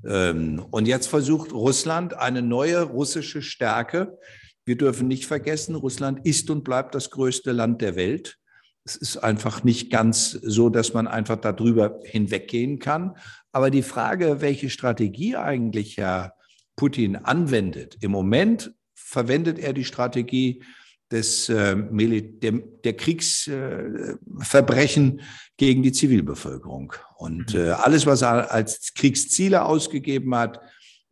[0.06, 4.18] Ähm, und jetzt versucht Russland eine neue russische Stärke.
[4.66, 8.38] Wir dürfen nicht vergessen, Russland ist und bleibt das größte Land der Welt.
[8.86, 13.16] Es ist einfach nicht ganz so, dass man einfach darüber hinweggehen kann.
[13.52, 16.34] Aber die Frage, welche Strategie eigentlich Herr
[16.76, 20.64] Putin anwendet, im Moment verwendet er die Strategie,
[21.12, 22.54] des, äh, der,
[22.84, 25.24] der Kriegsverbrechen äh,
[25.58, 26.94] gegen die Zivilbevölkerung.
[27.18, 27.60] Und mhm.
[27.60, 30.62] äh, alles, was er als Kriegsziele ausgegeben hat,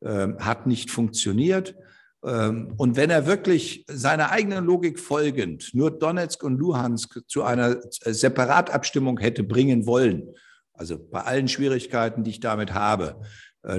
[0.01, 1.75] äh, hat nicht funktioniert.
[2.23, 7.81] Ähm, und wenn er wirklich seiner eigenen Logik folgend nur Donetsk und Luhansk zu einer
[7.91, 10.29] Separatabstimmung hätte bringen wollen,
[10.73, 13.25] also bei allen Schwierigkeiten, die ich damit habe, äh,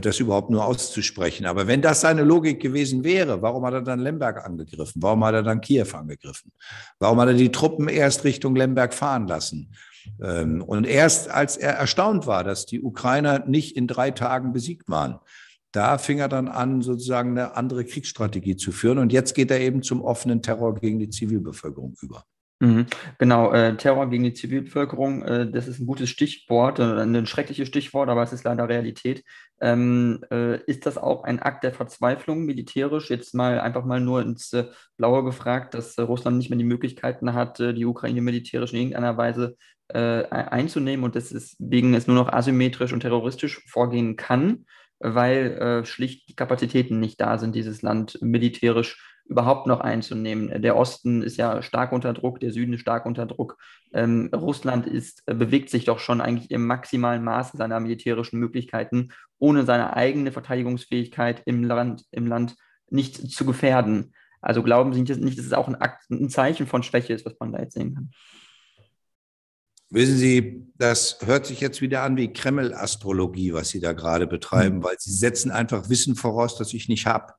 [0.01, 1.47] das überhaupt nur auszusprechen.
[1.47, 5.03] Aber wenn das seine Logik gewesen wäre, warum hat er dann Lemberg angegriffen?
[5.03, 6.53] Warum hat er dann Kiew angegriffen?
[6.99, 9.75] Warum hat er die Truppen erst Richtung Lemberg fahren lassen?
[10.23, 14.89] Ähm, und erst als er erstaunt war, dass die Ukrainer nicht in drei Tagen besiegt
[14.89, 15.21] waren,
[15.73, 18.99] da fing er dann an, sozusagen eine andere Kriegsstrategie zu führen.
[18.99, 22.25] Und jetzt geht er eben zum offenen Terror gegen die Zivilbevölkerung über.
[22.61, 22.87] Mhm.
[23.19, 27.69] Genau, äh, Terror gegen die Zivilbevölkerung, äh, das ist ein gutes Stichwort, äh, ein schreckliches
[27.69, 29.23] Stichwort, aber es ist leider Realität.
[29.61, 33.11] Ähm, äh, ist das auch ein Akt der Verzweiflung militärisch?
[33.11, 34.65] Jetzt mal einfach mal nur ins äh,
[34.97, 39.17] Blaue gefragt, dass äh, Russland nicht mehr die Möglichkeiten hat, die Ukraine militärisch in irgendeiner
[39.17, 39.57] Weise
[39.91, 44.67] einzunehmen und deswegen es nur noch asymmetrisch und terroristisch vorgehen kann,
[44.99, 50.63] weil schlicht die Kapazitäten nicht da sind, dieses Land militärisch überhaupt noch einzunehmen.
[50.63, 53.59] Der Osten ist ja stark unter Druck, der Süden ist stark unter Druck.
[53.93, 59.11] Ähm, Russland ist, äh, bewegt sich doch schon eigentlich im maximalen Maße seiner militärischen Möglichkeiten,
[59.39, 62.57] ohne seine eigene Verteidigungsfähigkeit im Land, im Land
[62.91, 64.15] nicht zu gefährden.
[64.41, 67.35] Also glauben Sie nicht, dass es auch ein, Akt, ein Zeichen von Schwäche ist, was
[67.39, 68.11] man da jetzt sehen kann?
[69.91, 74.79] Wissen Sie, das hört sich jetzt wieder an wie Kreml-Astrologie, was Sie da gerade betreiben,
[74.79, 74.85] mhm.
[74.85, 77.33] weil Sie setzen einfach Wissen voraus, das ich nicht habe.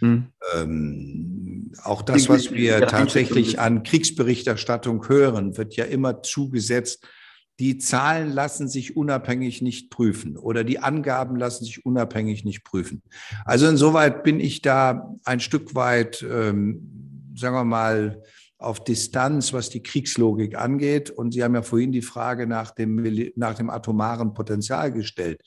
[0.00, 0.26] Hm.
[0.54, 7.06] Ähm, auch das, was wir tatsächlich an Kriegsberichterstattung hören, wird ja immer zugesetzt.
[7.60, 13.02] Die Zahlen lassen sich unabhängig nicht prüfen oder die Angaben lassen sich unabhängig nicht prüfen.
[13.44, 18.22] Also insoweit bin ich da ein Stück weit, ähm, sagen wir mal,
[18.56, 21.10] auf Distanz, was die Kriegslogik angeht.
[21.10, 25.42] Und Sie haben ja vorhin die Frage nach dem, nach dem atomaren Potenzial gestellt.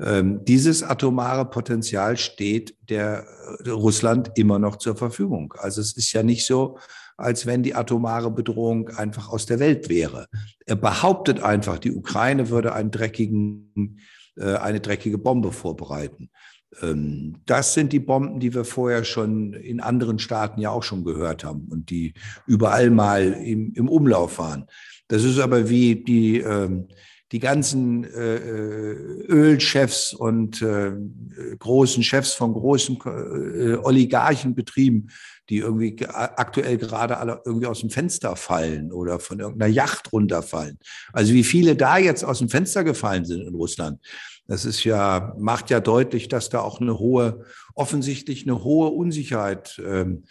[0.00, 3.26] Ähm, dieses atomare Potenzial steht der,
[3.64, 5.54] äh, Russland immer noch zur Verfügung.
[5.58, 6.78] Also es ist ja nicht so,
[7.16, 10.26] als wenn die atomare Bedrohung einfach aus der Welt wäre.
[10.66, 14.00] Er behauptet einfach, die Ukraine würde einen dreckigen,
[14.36, 16.30] äh, eine dreckige Bombe vorbereiten.
[16.82, 21.04] Ähm, das sind die Bomben, die wir vorher schon in anderen Staaten ja auch schon
[21.04, 22.14] gehört haben und die
[22.46, 24.66] überall mal im, im Umlauf waren.
[25.06, 26.88] Das ist aber wie die, ähm,
[27.34, 30.92] die ganzen äh, äh, Ölchefs und äh,
[31.58, 32.96] großen Chefs von großen
[33.82, 35.10] Oligarchenbetrieben,
[35.48, 40.78] die irgendwie aktuell gerade alle irgendwie aus dem Fenster fallen oder von irgendeiner Yacht runterfallen.
[41.12, 43.98] Also wie viele da jetzt aus dem Fenster gefallen sind in Russland.
[44.46, 49.82] Das ist ja, macht ja deutlich, dass da auch eine hohe, offensichtlich eine hohe Unsicherheit
[49.84, 50.22] ähm,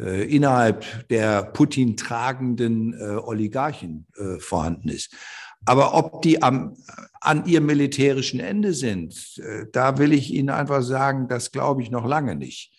[0.00, 5.14] äh, innerhalb der Putin tragenden äh, Oligarchen äh, vorhanden ist.
[5.64, 6.76] Aber ob die am,
[7.20, 11.90] an ihrem militärischen Ende sind, äh, da will ich Ihnen einfach sagen, das glaube ich
[11.90, 12.74] noch lange nicht.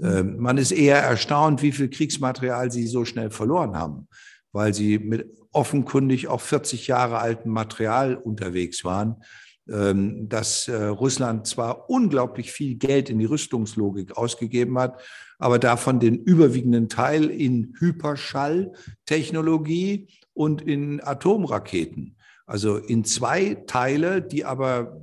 [0.00, 4.08] Ähm, man ist eher erstaunt, wie viel Kriegsmaterial sie so schnell verloren haben,
[4.52, 9.22] weil sie mit offenkundig auch 40 Jahre altem Material unterwegs waren,
[9.68, 15.00] ähm, dass äh, Russland zwar unglaublich viel Geld in die Rüstungslogik ausgegeben hat,
[15.38, 22.16] aber davon den überwiegenden Teil in Hyperschalltechnologie und in Atomraketen.
[22.46, 25.00] Also in zwei Teile, die aber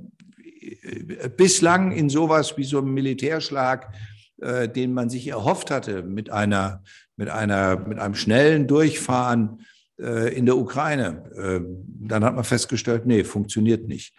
[0.60, 3.92] äh, bislang in sowas wie so einem Militärschlag,
[4.40, 6.82] äh, den man sich erhofft hatte, mit einer,
[7.16, 9.60] mit einer, mit einem schnellen Durchfahren
[9.98, 11.60] äh, in der Ukraine, äh,
[12.02, 14.14] dann hat man festgestellt, nee, funktioniert nicht.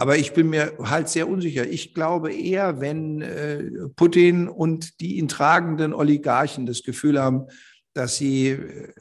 [0.00, 1.68] Aber ich bin mir halt sehr unsicher.
[1.68, 3.64] Ich glaube eher, wenn äh,
[3.96, 7.48] Putin und die ihn tragenden Oligarchen das Gefühl haben,
[7.92, 8.92] dass sie äh,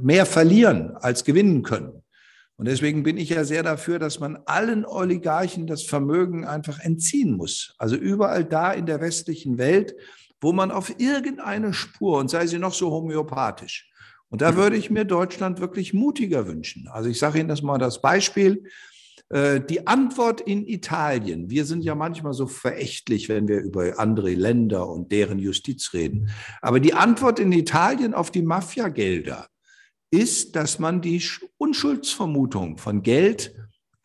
[0.00, 1.97] mehr verlieren als gewinnen können,
[2.58, 7.36] und deswegen bin ich ja sehr dafür, dass man allen Oligarchen das Vermögen einfach entziehen
[7.36, 7.74] muss.
[7.78, 9.94] Also überall da in der westlichen Welt,
[10.40, 13.88] wo man auf irgendeine Spur, und sei sie noch so homöopathisch,
[14.28, 16.88] und da würde ich mir Deutschland wirklich mutiger wünschen.
[16.88, 18.64] Also ich sage Ihnen das mal das Beispiel.
[19.30, 24.34] Äh, die Antwort in Italien, wir sind ja manchmal so verächtlich, wenn wir über andere
[24.34, 26.30] Länder und deren Justiz reden,
[26.60, 29.46] aber die Antwort in Italien auf die Mafiagelder,
[30.10, 31.22] ist, dass man die
[31.58, 33.54] Unschuldsvermutung von Geld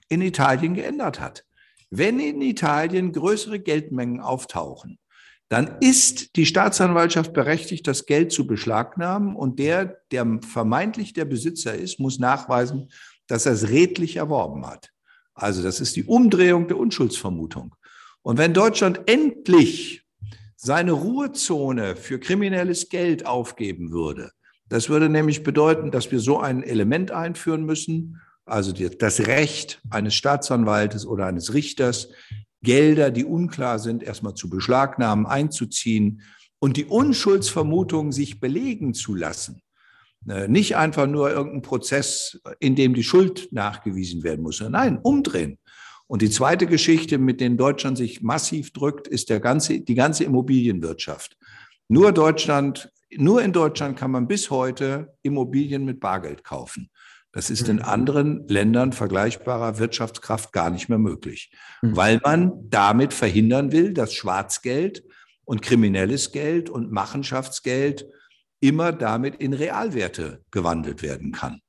[0.10, 1.46] in Italien geändert hat.
[1.90, 5.00] Wenn in Italien größere Geldmengen auftauchen,
[5.50, 11.76] dann ist die Staatsanwaltschaft berechtigt, das Geld zu beschlagnahmen und der, der vermeintlich der Besitzer
[11.76, 12.90] ist, muss nachweisen,
[13.28, 14.90] dass er es redlich erworben hat.
[15.36, 17.76] Also das ist die Umdrehung der Unschuldsvermutung.
[18.24, 20.04] Und wenn Deutschland endlich
[20.56, 24.32] seine Ruhezone für kriminelles Geld aufgeben würde,
[24.70, 30.16] das würde nämlich bedeuten, dass wir so ein Element einführen müssen, also das Recht eines
[30.16, 32.10] Staatsanwaltes oder eines Richters,
[32.62, 36.22] Gelder, die unklar sind, erstmal zu beschlagnahmen, einzuziehen
[36.60, 39.62] und die Unschuldsvermutung sich belegen zu lassen.
[40.28, 44.62] Äh, nicht einfach nur irgendein Prozess, in dem die Schuld nachgewiesen werden muss.
[44.62, 45.60] Nein, umdrehen.
[46.08, 50.24] Und die zweite Geschichte, mit der Deutschland sich massiv drückt, ist der ganze, die ganze
[50.24, 51.38] Immobilienwirtschaft.
[51.90, 56.90] Nur Deutschland nur in Deutschland kann man bis heute Immobilien mit Bargeld kaufen.
[57.32, 57.84] Das ist in mhm.
[57.84, 61.52] anderen Ländern vergleichbarer Wirtschaftskraft gar nicht mehr möglich,
[61.82, 61.96] mhm.
[61.96, 65.04] weil man damit verhindern will, dass Schwarzgeld
[65.44, 68.06] und kriminelles Geld und Machenschaftsgeld
[68.60, 71.60] immer damit in Realwerte gewandelt werden kann.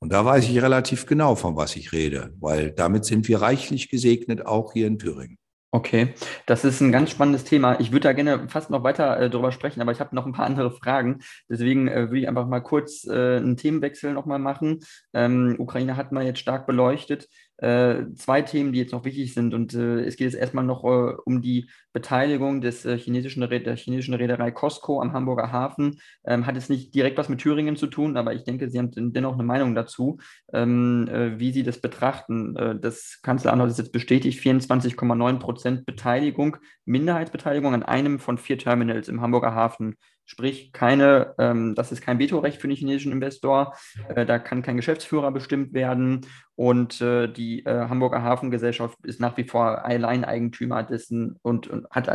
[0.00, 3.88] Und da weiß ich relativ genau, von was ich rede, weil damit sind wir reichlich
[3.88, 5.38] gesegnet, auch hier in Thüringen.
[5.74, 6.14] Okay,
[6.46, 7.80] das ist ein ganz spannendes Thema.
[7.80, 10.30] Ich würde da gerne fast noch weiter äh, darüber sprechen, aber ich habe noch ein
[10.32, 11.18] paar andere Fragen.
[11.48, 14.84] Deswegen äh, würde ich einfach mal kurz äh, einen Themenwechsel nochmal machen.
[15.12, 19.54] Ähm, Ukraine hat man jetzt stark beleuchtet zwei Themen, die jetzt noch wichtig sind.
[19.54, 23.76] Und äh, es geht jetzt erstmal noch äh, um die Beteiligung des äh, chinesischen der
[23.76, 26.00] chinesischen Reederei Costco am Hamburger Hafen.
[26.26, 28.90] Ähm, hat jetzt nicht direkt was mit Thüringen zu tun, aber ich denke, Sie haben
[29.12, 30.18] dennoch eine Meinung dazu,
[30.52, 32.56] ähm, äh, wie Sie das betrachten.
[32.56, 38.58] Äh, das Kanzleramt hat es jetzt bestätigt, 24,9 Prozent Beteiligung, Minderheitsbeteiligung an einem von vier
[38.58, 39.94] Terminals im Hamburger Hafen
[40.26, 43.74] Sprich, keine, ähm, das ist kein Vetorecht für den chinesischen Investor,
[44.08, 49.36] äh, da kann kein Geschäftsführer bestimmt werden und äh, die äh, Hamburger Hafengesellschaft ist nach
[49.36, 52.08] wie vor Alleineigentümer dessen und, und hat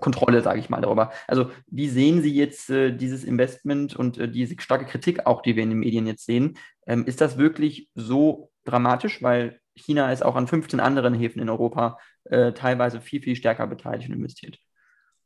[0.00, 1.10] Kontrolle, sage ich mal, darüber.
[1.26, 5.56] Also wie sehen Sie jetzt äh, dieses Investment und äh, diese starke Kritik auch, die
[5.56, 6.56] wir in den Medien jetzt sehen?
[6.86, 11.48] Ähm, ist das wirklich so dramatisch, weil China ist auch an 15 anderen Häfen in
[11.48, 14.58] Europa äh, teilweise viel, viel stärker beteiligt und investiert?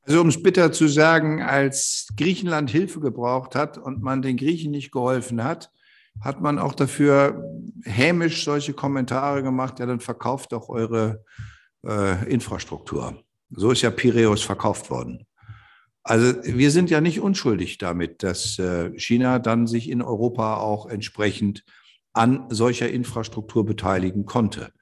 [0.05, 4.73] Also um es bitter zu sagen, als Griechenland Hilfe gebraucht hat und man den Griechen
[4.73, 5.71] nicht geholfen hat,
[6.21, 7.45] hat man auch dafür
[7.85, 11.25] hämisch solche Kommentare gemacht, ja, dann verkauft doch eure
[11.87, 13.23] äh, Infrastruktur.
[13.51, 15.27] So ist ja Piräus verkauft worden.
[16.03, 20.87] Also wir sind ja nicht unschuldig damit, dass äh, China dann sich in Europa auch
[20.87, 21.65] entsprechend
[22.13, 24.73] an solcher Infrastruktur beteiligen konnte,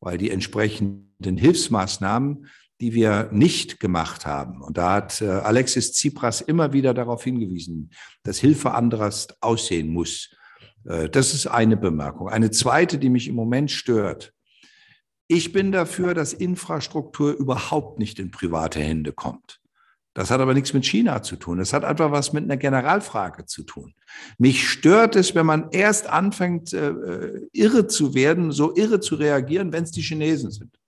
[0.00, 2.46] weil die entsprechenden Hilfsmaßnahmen
[2.80, 4.62] die wir nicht gemacht haben.
[4.62, 7.90] Und da hat äh, Alexis Tsipras immer wieder darauf hingewiesen,
[8.22, 10.30] dass Hilfe anderes aussehen muss.
[10.86, 12.28] Äh, das ist eine Bemerkung.
[12.28, 14.32] Eine zweite, die mich im Moment stört.
[15.28, 19.60] Ich bin dafür, dass Infrastruktur überhaupt nicht in private Hände kommt.
[20.14, 21.58] Das hat aber nichts mit China zu tun.
[21.58, 23.94] Das hat einfach was mit einer Generalfrage zu tun.
[24.38, 29.72] Mich stört es, wenn man erst anfängt, äh, irre zu werden, so irre zu reagieren,
[29.72, 30.79] wenn es die Chinesen sind.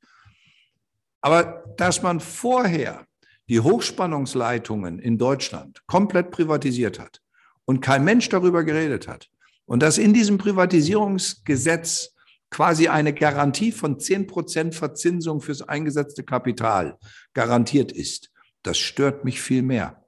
[1.22, 3.06] Aber dass man vorher
[3.48, 7.20] die Hochspannungsleitungen in Deutschland komplett privatisiert hat
[7.64, 9.28] und kein Mensch darüber geredet hat
[9.64, 12.14] und dass in diesem Privatisierungsgesetz
[12.50, 16.98] quasi eine Garantie von 10 Prozent Verzinsung fürs eingesetzte Kapital
[17.32, 18.30] garantiert ist,
[18.62, 20.04] das stört mich viel mehr.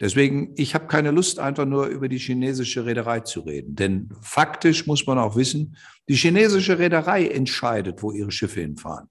[0.00, 3.76] Deswegen, ich habe keine Lust, einfach nur über die chinesische Reederei zu reden.
[3.76, 5.76] Denn faktisch muss man auch wissen,
[6.08, 9.08] die chinesische Reederei entscheidet, wo ihre Schiffe hinfahren.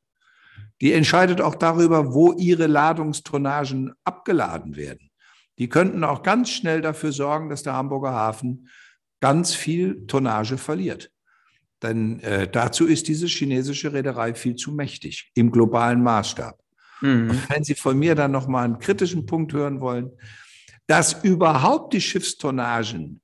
[0.82, 5.10] Die entscheidet auch darüber, wo ihre Ladungstonnagen abgeladen werden.
[5.60, 8.70] Die könnten auch ganz schnell dafür sorgen, dass der Hamburger Hafen
[9.20, 11.12] ganz viel Tonnage verliert.
[11.82, 16.60] Denn äh, dazu ist diese chinesische Reederei viel zu mächtig im globalen Maßstab.
[17.02, 17.38] Mhm.
[17.50, 20.12] Wenn Sie von mir dann noch mal einen kritischen Punkt hören wollen,
[20.88, 23.22] dass überhaupt die Schiffstonnagen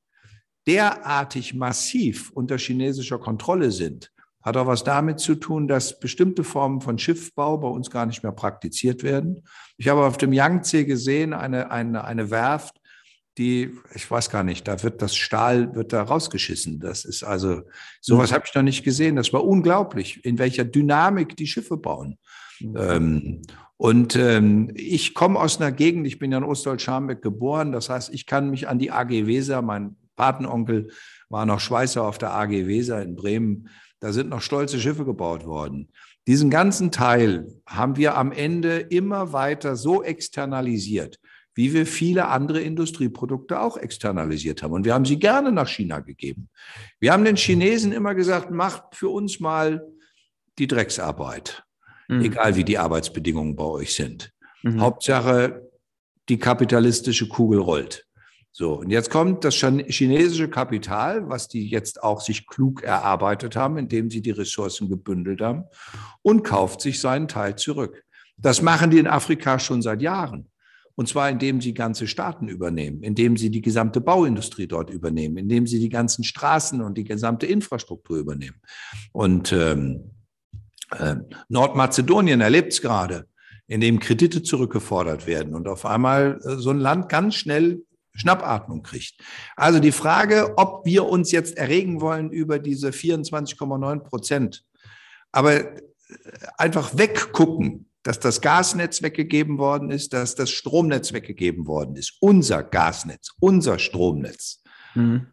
[0.67, 4.11] derartig massiv unter chinesischer Kontrolle sind,
[4.49, 8.23] hat auch was damit zu tun, dass bestimmte Formen von Schiffbau bei uns gar nicht
[8.23, 9.43] mehr praktiziert werden.
[9.77, 12.79] Ich habe auf dem Yangtze gesehen, eine, eine, eine Werft,
[13.37, 16.79] die, ich weiß gar nicht, da wird das Stahl, wird da rausgeschissen.
[16.79, 17.61] Das ist also,
[18.01, 18.35] sowas mhm.
[18.35, 19.15] habe ich noch nicht gesehen.
[19.15, 22.17] Das war unglaublich, in welcher Dynamik die Schiffe bauen.
[22.59, 22.75] Mhm.
[22.77, 23.41] Ähm,
[23.77, 28.13] und ähm, ich komme aus einer Gegend, ich bin ja in Ostdeutsch-Scharmbeck geboren, das heißt,
[28.13, 30.89] ich kann mich an die AG Weser, mein Patenonkel
[31.29, 33.69] war noch Schweißer auf der AG Weser in Bremen,
[33.99, 35.89] da sind noch stolze Schiffe gebaut worden.
[36.27, 41.19] Diesen ganzen Teil haben wir am Ende immer weiter so externalisiert,
[41.55, 44.73] wie wir viele andere Industrieprodukte auch externalisiert haben.
[44.73, 46.49] Und wir haben sie gerne nach China gegeben.
[46.99, 49.85] Wir haben den Chinesen immer gesagt, macht für uns mal
[50.57, 51.63] die Drecksarbeit,
[52.07, 52.21] mhm.
[52.21, 54.31] egal wie die Arbeitsbedingungen bei euch sind.
[54.63, 54.81] Mhm.
[54.81, 55.69] Hauptsache,
[56.29, 58.05] die kapitalistische Kugel rollt.
[58.51, 63.77] So, und jetzt kommt das chinesische Kapital, was die jetzt auch sich klug erarbeitet haben,
[63.77, 65.65] indem sie die Ressourcen gebündelt haben,
[66.21, 68.03] und kauft sich seinen Teil zurück.
[68.37, 70.49] Das machen die in Afrika schon seit Jahren.
[70.95, 75.65] Und zwar indem sie ganze Staaten übernehmen, indem sie die gesamte Bauindustrie dort übernehmen, indem
[75.65, 78.59] sie die ganzen Straßen und die gesamte Infrastruktur übernehmen.
[79.13, 80.11] Und ähm,
[80.91, 81.15] äh,
[81.47, 83.27] Nordmazedonien erlebt es gerade,
[83.67, 87.83] indem Kredite zurückgefordert werden und auf einmal äh, so ein Land ganz schnell
[88.19, 89.15] Schnappatmung kriegt.
[89.55, 94.63] Also die Frage, ob wir uns jetzt erregen wollen über diese 24,9 Prozent,
[95.31, 95.75] aber äh,
[96.57, 102.63] einfach weggucken, dass das Gasnetz weggegeben worden ist, dass das Stromnetz weggegeben worden ist, unser
[102.63, 104.63] Gasnetz, unser Stromnetz.
[104.95, 105.27] Mhm.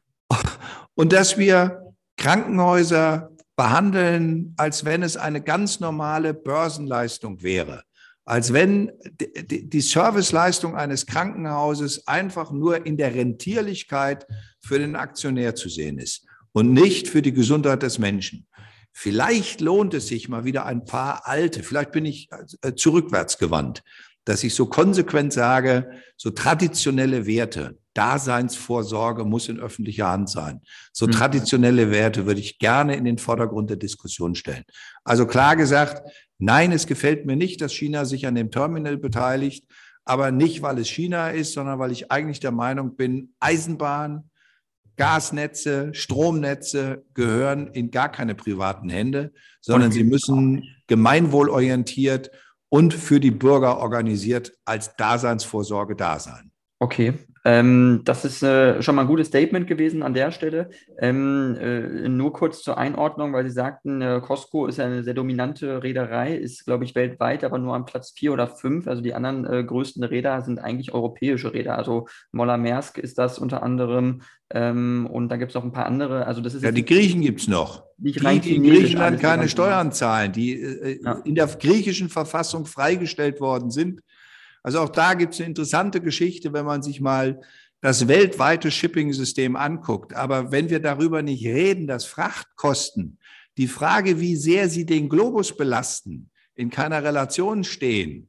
[0.95, 7.85] Und dass wir Krankenhäuser behandeln, als wenn es eine ganz normale Börsenleistung wäre.
[8.27, 14.27] Als wenn die Serviceleistung eines Krankenhauses einfach nur in der Rentierlichkeit
[14.61, 18.47] für den Aktionär zu sehen ist und nicht für die Gesundheit des Menschen.
[18.93, 22.29] Vielleicht lohnt es sich mal wieder ein paar alte, vielleicht bin ich
[22.63, 23.85] äh, zurückwärts gewandt,
[24.25, 30.61] dass ich so konsequent sage, so traditionelle Werte, Daseinsvorsorge muss in öffentlicher Hand sein.
[30.93, 31.13] So mhm.
[31.13, 34.65] traditionelle Werte würde ich gerne in den Vordergrund der Diskussion stellen.
[35.05, 36.03] Also klar gesagt,
[36.39, 39.67] Nein, es gefällt mir nicht, dass China sich an dem Terminal beteiligt,
[40.05, 44.31] aber nicht, weil es China ist, sondern weil ich eigentlich der Meinung bin, Eisenbahn,
[44.97, 52.31] Gasnetze, Stromnetze gehören in gar keine privaten Hände, sondern sie müssen gemeinwohlorientiert
[52.69, 56.51] und für die Bürger organisiert als Daseinsvorsorge da sein.
[56.79, 57.15] Okay,
[57.47, 60.69] ähm, das ist äh, schon mal ein gutes Statement gewesen an der Stelle.
[60.99, 65.15] Ähm, äh, nur kurz zur Einordnung, weil Sie sagten, äh, Costco ist ja eine sehr
[65.15, 68.89] dominante Reederei, ist, glaube ich, weltweit, aber nur am Platz vier oder fünf.
[68.89, 71.79] Also die anderen äh, größten Räder sind eigentlich europäische Räder.
[71.79, 74.23] Also Moller Maersk ist das unter anderem.
[74.51, 76.27] Ähm, und da gibt es noch ein paar andere.
[76.27, 77.85] Also das ist ja, die Griechen gibt es noch.
[77.99, 81.13] Die, die in Griechenland keine Steuern zahlen, die äh, ja.
[81.25, 84.01] in der griechischen Verfassung freigestellt worden sind
[84.67, 87.41] also auch da gibt es eine interessante Geschichte, wenn man sich mal
[87.83, 90.13] das weltweite Shipping-System anguckt.
[90.13, 93.21] Aber wenn wir darüber nicht reden, dass Frachtkosten,
[93.59, 98.29] die Frage, wie sehr sie den Globus belasten, in keiner Relation stehen,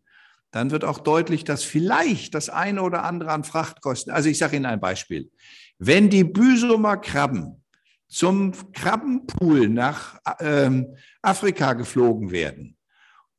[0.51, 4.57] dann wird auch deutlich, dass vielleicht das eine oder andere an Frachtkosten, also ich sage
[4.57, 5.31] Ihnen ein Beispiel.
[5.79, 7.63] Wenn die Büsumer Krabben
[8.07, 12.76] zum Krabbenpool nach ähm, Afrika geflogen werden,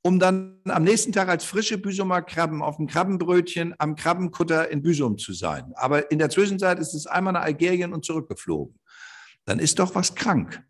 [0.02, 4.82] um dann am nächsten Tag als frische Büsumer Krabben auf dem Krabbenbrötchen am Krabbenkutter in
[4.82, 5.72] Büsum zu sein.
[5.74, 8.78] Aber in der Zwischenzeit ist es einmal nach Algerien und zurückgeflogen.
[9.44, 10.62] Dann ist doch was krank.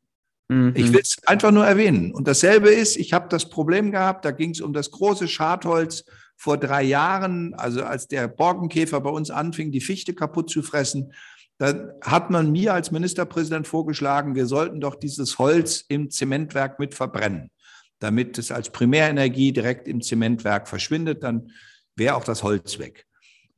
[0.48, 0.72] Mhm.
[0.74, 2.12] Ich will es einfach nur erwähnen.
[2.12, 6.04] Und dasselbe ist, ich habe das Problem gehabt, da ging es um das große Schadholz
[6.36, 11.12] vor drei Jahren, also als der Borkenkäfer bei uns anfing, die Fichte kaputt zu fressen.
[11.58, 16.94] Da hat man mir als Ministerpräsident vorgeschlagen, wir sollten doch dieses Holz im Zementwerk mit
[16.94, 17.50] verbrennen
[17.98, 21.50] damit es als Primärenergie direkt im Zementwerk verschwindet, dann
[21.96, 23.06] wäre auch das Holz weg.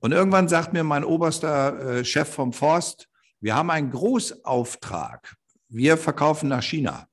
[0.01, 3.09] Und irgendwann sagt mir mein oberster äh, Chef vom Forst,
[3.41, 5.35] wir haben einen Großauftrag.
[5.69, 7.07] Wir verkaufen nach China.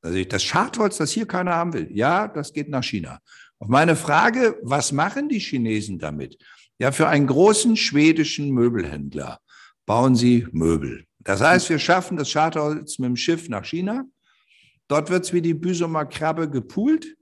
[0.00, 3.20] Also das Schadholz, das hier keiner haben will, ja, das geht nach China.
[3.58, 6.36] Auf meine Frage, was machen die Chinesen damit?
[6.78, 9.38] Ja, für einen großen schwedischen Möbelhändler
[9.86, 11.04] bauen sie Möbel.
[11.20, 14.04] Das heißt, wir schaffen das Schadholz mit dem Schiff nach China
[14.92, 17.16] Dort wird es wie die Büsumer Krabbe gepult,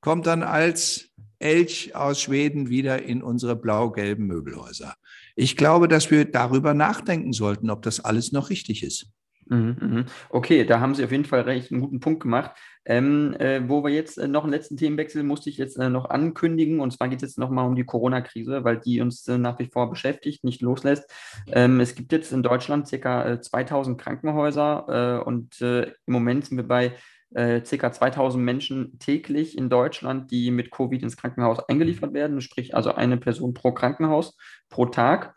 [0.00, 1.10] kommt dann als
[1.40, 4.94] Elch aus Schweden wieder in unsere blau-gelben Möbelhäuser.
[5.34, 9.10] Ich glaube, dass wir darüber nachdenken sollten, ob das alles noch richtig ist.
[9.50, 10.04] Mhm, mhm.
[10.28, 12.52] Okay, da haben Sie auf jeden Fall recht einen guten Punkt gemacht.
[12.84, 16.10] Ähm, äh, wo wir jetzt äh, noch einen letzten Themenwechsel musste ich jetzt äh, noch
[16.10, 16.80] ankündigen.
[16.80, 19.66] Und zwar geht es jetzt nochmal um die Corona-Krise, weil die uns äh, nach wie
[19.66, 21.10] vor beschäftigt, nicht loslässt.
[21.52, 23.40] Ähm, es gibt jetzt in Deutschland ca.
[23.40, 26.94] 2000 Krankenhäuser äh, und äh, im Moment sind wir bei
[27.30, 27.92] ca.
[27.92, 33.18] 2000 Menschen täglich in Deutschland, die mit Covid ins Krankenhaus eingeliefert werden, sprich also eine
[33.18, 34.38] Person pro Krankenhaus
[34.70, 35.34] pro Tag.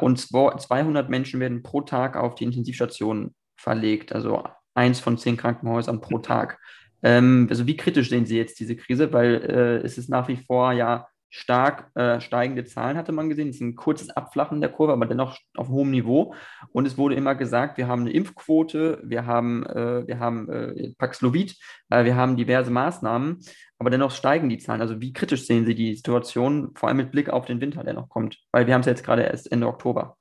[0.00, 4.12] Und 200 Menschen werden pro Tag auf die Intensivstation verlegt.
[4.12, 4.42] Also
[4.74, 6.58] eins von zehn Krankenhäusern pro Tag.
[7.02, 9.12] Ähm, also wie kritisch sehen Sie jetzt diese Krise?
[9.12, 13.48] Weil äh, es ist nach wie vor ja stark äh, steigende Zahlen, hatte man gesehen.
[13.48, 16.34] Es ist ein kurzes Abflachen der Kurve, aber dennoch auf hohem Niveau.
[16.72, 20.92] Und es wurde immer gesagt, wir haben eine Impfquote, wir haben, äh, wir haben äh,
[20.98, 21.56] Paxlovid,
[21.88, 23.38] äh, wir haben diverse Maßnahmen,
[23.78, 24.82] aber dennoch steigen die Zahlen.
[24.82, 27.94] Also wie kritisch sehen Sie die Situation, vor allem mit Blick auf den Winter, der
[27.94, 28.38] noch kommt?
[28.52, 30.18] Weil wir haben es jetzt gerade erst Ende Oktober.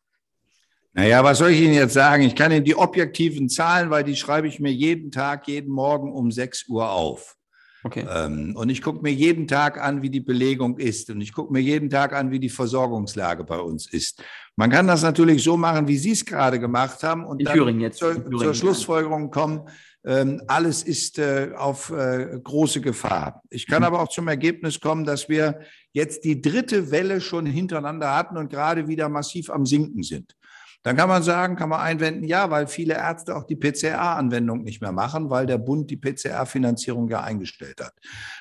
[0.94, 2.24] Naja, was soll ich Ihnen jetzt sagen?
[2.24, 6.14] Ich kann Ihnen die objektiven Zahlen, weil die schreibe ich mir jeden Tag, jeden Morgen
[6.14, 7.36] um 6 Uhr auf.
[7.84, 8.06] Okay.
[8.10, 11.10] Ähm, und ich gucke mir jeden Tag an, wie die Belegung ist.
[11.10, 14.24] Und ich gucke mir jeden Tag an, wie die Versorgungslage bei uns ist.
[14.56, 17.80] Man kann das natürlich so machen, wie Sie es gerade gemacht haben und In dann
[17.80, 17.98] jetzt.
[17.98, 19.68] Zur, zur Schlussfolgerung kommen,
[20.04, 23.42] ähm, alles ist äh, auf äh, große Gefahr.
[23.50, 23.88] Ich kann mhm.
[23.88, 25.62] aber auch zum Ergebnis kommen, dass wir
[25.94, 30.36] jetzt die dritte Welle schon hintereinander hatten und gerade wieder massiv am Sinken sind.
[30.84, 34.82] Dann kann man sagen, kann man einwenden, ja, weil viele Ärzte auch die PCR-Anwendung nicht
[34.82, 37.94] mehr machen, weil der Bund die PCR-Finanzierung ja eingestellt hat.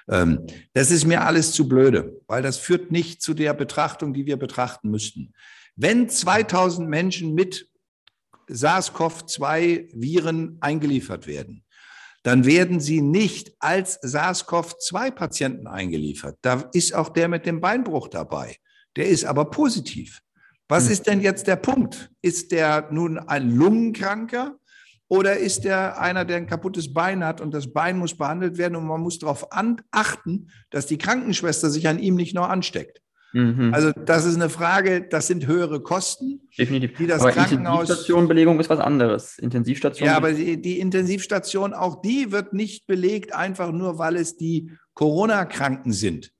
[0.08, 4.24] Ähm, das ist mir alles zu blöde, weil das führt nicht zu der Betrachtung, die
[4.24, 5.34] wir betrachten müssten.
[5.76, 7.68] Wenn 2000 Menschen mit
[8.48, 11.66] SARS-CoV-2-Viren eingeliefert werden,
[12.22, 16.38] dann werden sie nicht als SARS-CoV-2-Patienten eingeliefert.
[16.42, 18.56] Da ist auch der mit dem Beinbruch dabei.
[18.96, 20.20] Der ist aber positiv.
[20.70, 20.92] Was hm.
[20.92, 22.10] ist denn jetzt der Punkt?
[22.22, 24.56] Ist der nun ein Lungenkranker?
[25.08, 28.76] Oder ist er einer, der ein kaputtes Bein hat und das Bein muss behandelt werden
[28.76, 33.02] und man muss darauf achten, dass die Krankenschwester sich an ihm nicht noch ansteckt?
[33.32, 33.74] Mhm.
[33.74, 36.42] Also das ist eine Frage, das sind höhere Kosten.
[36.56, 36.96] Definitiv.
[36.96, 39.38] Die das aber Krankenhaus, Intensivstationbelegung ist was anderes.
[39.38, 40.06] Intensivstation.
[40.06, 44.70] Ja, aber die, die Intensivstation, auch die wird nicht belegt, einfach nur, weil es die
[44.94, 46.32] Corona-Kranken sind,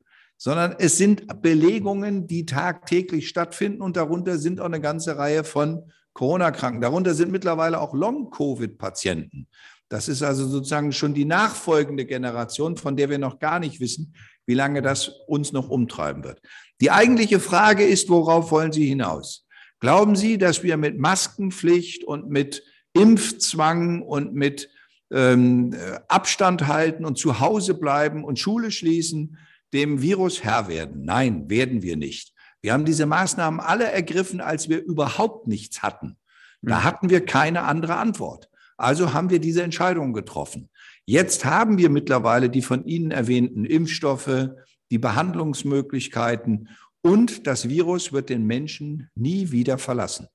[0.43, 5.83] sondern es sind Belegungen, die tagtäglich stattfinden und darunter sind auch eine ganze Reihe von
[6.15, 6.81] Corona-Kranken.
[6.81, 9.49] Darunter sind mittlerweile auch Long-Covid-Patienten.
[9.91, 14.15] Das ist also sozusagen schon die nachfolgende Generation, von der wir noch gar nicht wissen,
[14.47, 16.41] wie lange das uns noch umtreiben wird.
[16.81, 19.47] Die eigentliche Frage ist, worauf wollen Sie hinaus?
[19.79, 22.65] Glauben Sie, dass wir mit Maskenpflicht und mit
[22.95, 24.71] Impfzwang und mit
[25.13, 25.77] ähm,
[26.09, 29.37] Abstand halten und zu Hause bleiben und Schule schließen,
[29.73, 31.05] dem Virus Herr werden?
[31.05, 32.33] Nein, werden wir nicht.
[32.63, 36.17] Wir haben diese Maßnahmen alle ergriffen, als wir überhaupt nichts hatten.
[36.63, 36.85] Da hm.
[36.85, 38.49] hatten wir keine andere Antwort.
[38.77, 40.71] Also haben wir diese Entscheidung getroffen.
[41.05, 44.51] Jetzt haben wir mittlerweile die von Ihnen erwähnten Impfstoffe,
[44.91, 46.69] die Behandlungsmöglichkeiten
[47.03, 50.29] und das Virus wird den Menschen nie wieder verlassen.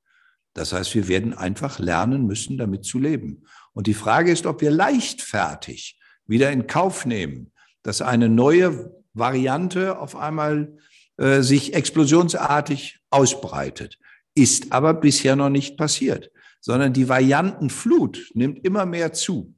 [0.53, 3.45] Das heißt, wir werden einfach lernen müssen, damit zu leben.
[3.73, 7.51] Und die Frage ist, ob wir leichtfertig wieder in Kauf nehmen,
[7.83, 10.77] dass eine neue Variante auf einmal
[11.17, 13.97] äh, sich explosionsartig ausbreitet.
[14.35, 19.55] Ist aber bisher noch nicht passiert, sondern die Variantenflut nimmt immer mehr zu.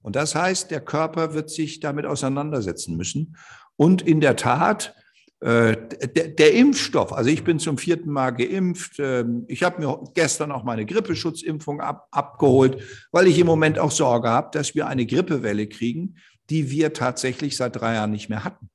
[0.00, 3.36] Und das heißt, der Körper wird sich damit auseinandersetzen müssen.
[3.76, 4.94] Und in der Tat,
[5.40, 5.76] äh,
[6.06, 9.00] der, der, Impfstoff, also ich bin zum vierten Mal geimpft.
[9.00, 12.80] Äh, ich habe mir gestern auch meine Grippeschutzimpfung ab, abgeholt,
[13.10, 16.16] weil ich im Moment auch Sorge habe, dass wir eine Grippewelle kriegen,
[16.48, 18.70] die wir tatsächlich seit drei Jahren nicht mehr hatten.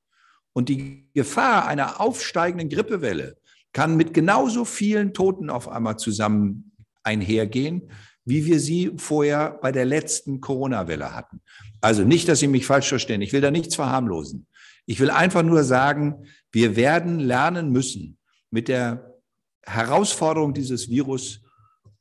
[0.57, 3.37] Und die Gefahr einer aufsteigenden Grippewelle
[3.73, 6.71] kann mit genauso vielen Toten auf einmal zusammen
[7.03, 7.91] einhergehen,
[8.25, 11.41] wie wir sie vorher bei der letzten Corona-Welle hatten.
[11.79, 13.21] Also nicht, dass Sie mich falsch verstehen.
[13.21, 14.47] Ich will da nichts verharmlosen.
[14.87, 18.17] Ich will einfach nur sagen, wir werden lernen müssen,
[18.49, 19.13] mit der
[19.61, 21.41] Herausforderung dieses Virus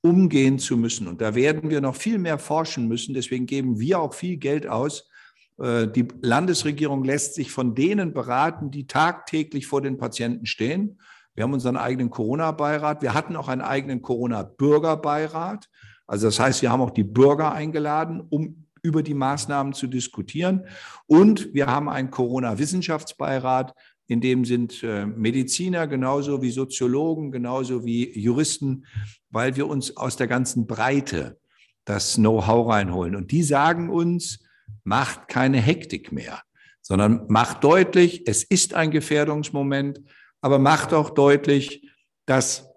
[0.00, 1.08] umgehen zu müssen.
[1.08, 3.12] Und da werden wir noch viel mehr forschen müssen.
[3.12, 5.10] Deswegen geben wir auch viel Geld aus.
[5.58, 10.98] Äh, die Landesregierung lässt sich von denen beraten, die tagtäglich vor den Patienten stehen.
[11.34, 13.02] Wir haben unseren eigenen Corona-Beirat.
[13.02, 15.68] Wir hatten auch einen eigenen Corona-Bürgerbeirat.
[16.06, 20.66] Also das heißt, wir haben auch die Bürger eingeladen, um über die Maßnahmen zu diskutieren.
[21.06, 23.74] Und wir haben einen Corona-Wissenschaftsbeirat,
[24.06, 28.86] in dem sind äh, Mediziner genauso wie Soziologen, genauso wie Juristen,
[29.30, 31.38] weil wir uns aus der ganzen Breite
[31.84, 33.16] das Know-how reinholen.
[33.16, 34.45] Und die sagen uns,
[34.84, 36.42] macht keine Hektik mehr,
[36.82, 40.00] sondern macht deutlich, es ist ein Gefährdungsmoment,
[40.40, 41.88] aber macht auch deutlich,
[42.26, 42.68] dass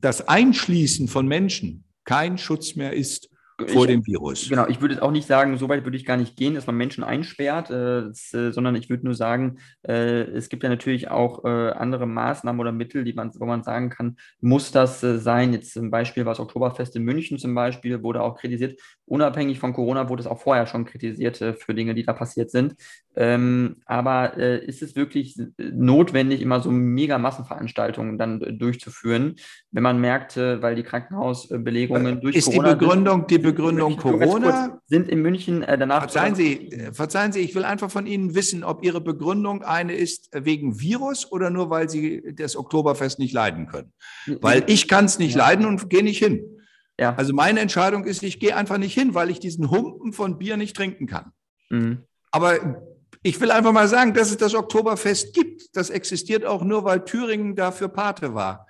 [0.00, 3.30] das Einschließen von Menschen kein Schutz mehr ist
[3.68, 4.48] vor ich, dem Virus.
[4.48, 6.76] Genau, ich würde auch nicht sagen, so weit würde ich gar nicht gehen, dass man
[6.76, 11.08] Menschen einsperrt, äh, das, äh, sondern ich würde nur sagen, äh, es gibt ja natürlich
[11.08, 15.18] auch äh, andere Maßnahmen oder Mittel, die man, wo man sagen kann, muss das äh,
[15.18, 15.52] sein?
[15.52, 18.80] Jetzt zum Beispiel war das Oktoberfest in München zum Beispiel, wurde auch kritisiert.
[19.06, 22.50] Unabhängig von Corona wurde es auch vorher schon kritisiert äh, für Dinge, die da passiert
[22.50, 22.74] sind.
[23.16, 29.36] Ähm, aber ist es wirklich notwendig, immer so mega Massenveranstaltungen dann durchzuführen,
[29.70, 32.68] wenn man merkt, weil die Krankenhausbelegungen durch ist Corona...
[32.68, 34.80] Ist die Begründung, die Begründung Corona.
[34.86, 36.00] Sind in München äh, danach.
[36.00, 39.94] Verzeihen Sie, äh, verzeihen Sie, ich will einfach von Ihnen wissen, ob Ihre Begründung eine
[39.94, 43.92] ist wegen Virus oder nur, weil Sie das Oktoberfest nicht leiden können.
[44.40, 45.46] Weil ich kann es nicht ja.
[45.46, 46.44] leiden und gehe nicht hin.
[46.98, 47.14] Ja.
[47.14, 50.56] Also meine Entscheidung ist, ich gehe einfach nicht hin, weil ich diesen Humpen von Bier
[50.56, 51.32] nicht trinken kann.
[51.70, 52.04] Mhm.
[52.30, 52.82] Aber
[53.22, 55.76] ich will einfach mal sagen, dass es das Oktoberfest gibt.
[55.76, 58.66] Das existiert auch nur, weil Thüringen dafür Pate war.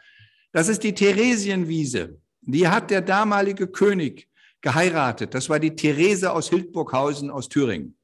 [0.52, 2.18] Das ist die Theresienwiese.
[2.42, 4.28] Die hat der damalige König
[4.60, 5.34] geheiratet.
[5.34, 7.96] Das war die Therese aus Hildburghausen aus Thüringen.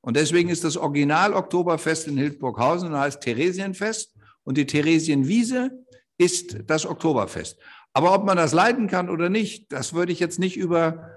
[0.00, 4.14] Und deswegen ist das Original Oktoberfest in Hildburghausen und heißt Theresienfest.
[4.42, 5.70] Und die Theresienwiese
[6.18, 7.58] ist das Oktoberfest.
[7.94, 11.10] Aber ob man das leiden kann oder nicht, das würde ich jetzt nicht über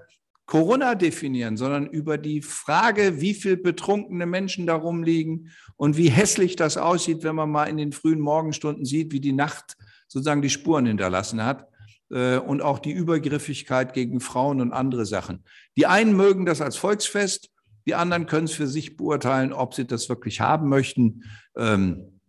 [0.46, 6.56] Corona definieren, sondern über die Frage, wie viel betrunkene Menschen da rumliegen und wie hässlich
[6.56, 9.76] das aussieht, wenn man mal in den frühen Morgenstunden sieht, wie die Nacht
[10.06, 11.68] sozusagen die Spuren hinterlassen hat.
[12.10, 15.44] Äh, und auch die Übergriffigkeit gegen Frauen und andere Sachen.
[15.76, 17.50] Die einen mögen das als Volksfest,
[17.86, 21.24] die anderen können es für sich beurteilen, ob sie das wirklich haben möchten.
[21.56, 22.20] Ähm,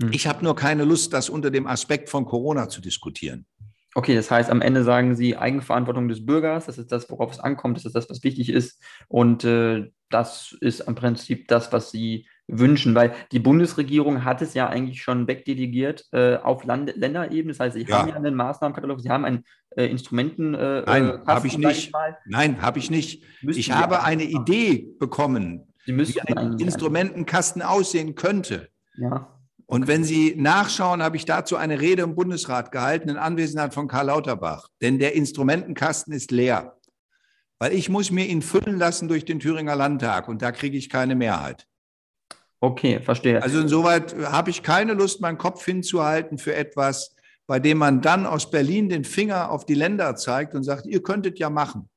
[0.00, 0.12] hm.
[0.12, 3.46] Ich habe nur keine Lust, das unter dem Aspekt von Corona zu diskutieren.
[3.96, 7.40] Okay, das heißt, am Ende sagen Sie Eigenverantwortung des Bürgers, das ist das, worauf es
[7.40, 8.82] ankommt, das ist das, was wichtig ist.
[9.08, 12.94] Und äh, das ist im Prinzip das, was Sie wünschen?
[12.94, 17.54] Weil die Bundesregierung hat es ja eigentlich schon wegdelegiert äh, auf Land Länderebene.
[17.54, 18.00] Das heißt, sie ja.
[18.00, 20.52] haben ja einen Maßnahmenkatalog, sie haben einen äh, Instrumenten.
[20.52, 21.90] Äh, Nein, äh, habe ich nicht.
[22.26, 23.24] Nein, habe ich nicht.
[23.40, 28.68] Müssten ich habe eine Idee bekommen, wie ein Instrumentenkasten aussehen könnte.
[28.98, 29.35] Ja.
[29.66, 33.88] Und wenn Sie nachschauen, habe ich dazu eine Rede im Bundesrat gehalten in Anwesenheit von
[33.88, 34.68] Karl Lauterbach.
[34.80, 36.76] Denn der Instrumentenkasten ist leer.
[37.58, 40.88] Weil ich muss mir ihn füllen lassen durch den Thüringer Landtag und da kriege ich
[40.88, 41.66] keine Mehrheit.
[42.60, 43.42] Okay, verstehe.
[43.42, 47.14] Also insoweit habe ich keine Lust, meinen Kopf hinzuhalten für etwas,
[47.46, 51.02] bei dem man dann aus Berlin den Finger auf die Länder zeigt und sagt, ihr
[51.02, 51.88] könntet ja machen.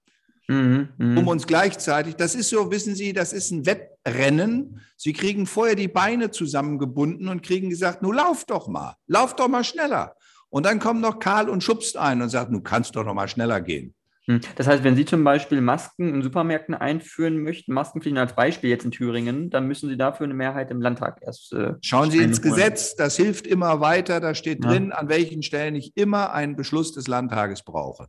[0.50, 1.20] Mhm, mh.
[1.20, 4.82] Um uns gleichzeitig, das ist so, wissen Sie, das ist ein Wettrennen.
[4.98, 9.48] Sie kriegen vorher die Beine zusammengebunden und kriegen gesagt, nun lauf doch mal, lauf doch
[9.48, 10.16] mal schneller.
[10.50, 13.28] Und dann kommt noch Karl und schubst ein und sagt, du kannst doch noch mal
[13.28, 13.94] schneller gehen.
[14.26, 14.42] Hm.
[14.56, 18.86] Das heißt, wenn Sie zum Beispiel Masken in Supermärkten einführen möchten, Maskenpflichten als Beispiel jetzt
[18.86, 21.54] in Thüringen, dann müssen Sie dafür eine Mehrheit im Landtag erst.
[21.54, 24.20] Äh, Schauen Sie ins Gesetz, das hilft immer weiter.
[24.20, 24.72] Da steht ja.
[24.72, 28.08] drin, an welchen Stellen ich immer einen Beschluss des Landtages brauche.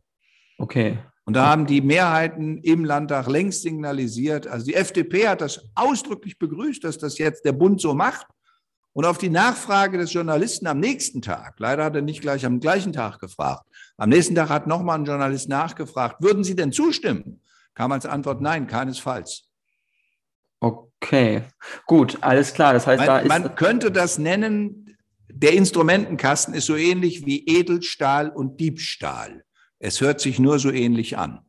[0.57, 0.97] Okay.
[1.25, 4.47] Und da haben die Mehrheiten im Landtag längst signalisiert.
[4.47, 8.27] Also die FDP hat das ausdrücklich begrüßt, dass das jetzt der Bund so macht.
[8.93, 12.59] Und auf die Nachfrage des Journalisten am nächsten Tag, leider hat er nicht gleich am
[12.59, 13.63] gleichen Tag gefragt,
[13.97, 17.41] am nächsten Tag hat nochmal ein Journalist nachgefragt, würden Sie denn zustimmen?
[17.73, 19.49] Kam als Antwort nein, keinesfalls.
[20.59, 21.43] Okay,
[21.85, 22.73] gut, alles klar.
[22.73, 24.97] Das heißt, man, da ist man könnte das nennen,
[25.29, 29.43] der Instrumentenkasten ist so ähnlich wie Edelstahl und Diebstahl.
[29.83, 31.39] Es hört sich nur so ähnlich an.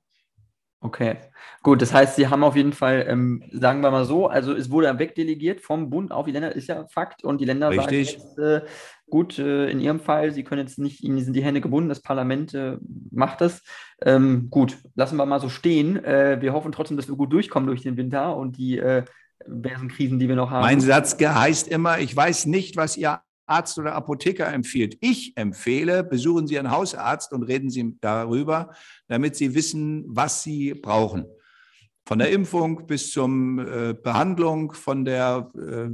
[0.81, 1.19] Okay,
[1.63, 1.81] gut.
[1.81, 4.99] Das heißt, Sie haben auf jeden Fall, ähm, sagen wir mal so, also es wurde
[4.99, 7.23] wegdelegiert vom Bund auf die Länder, ist ja Fakt.
[7.23, 8.19] Und die Länder Richtig.
[8.19, 8.63] sagen jetzt, äh,
[9.09, 12.01] gut, äh, in Ihrem Fall, Sie können jetzt nicht, Ihnen sind die Hände gebunden, das
[12.01, 12.79] Parlament äh,
[13.13, 13.63] macht das.
[14.01, 16.03] Ähm, gut, lassen wir mal so stehen.
[16.03, 19.05] Äh, wir hoffen trotzdem, dass wir gut durchkommen durch den Winter und die äh,
[19.89, 20.63] Krisen, die wir noch haben.
[20.63, 24.97] Mein Satz heißt immer, ich weiß nicht, was Ihr Arzt oder Apotheker empfiehlt.
[25.01, 28.73] Ich empfehle, besuchen Sie Ihren Hausarzt und reden Sie darüber,
[29.09, 31.27] damit Sie wissen, was Sie brauchen.
[32.07, 35.91] Von der Impfung bis zur äh, Behandlung, von der äh,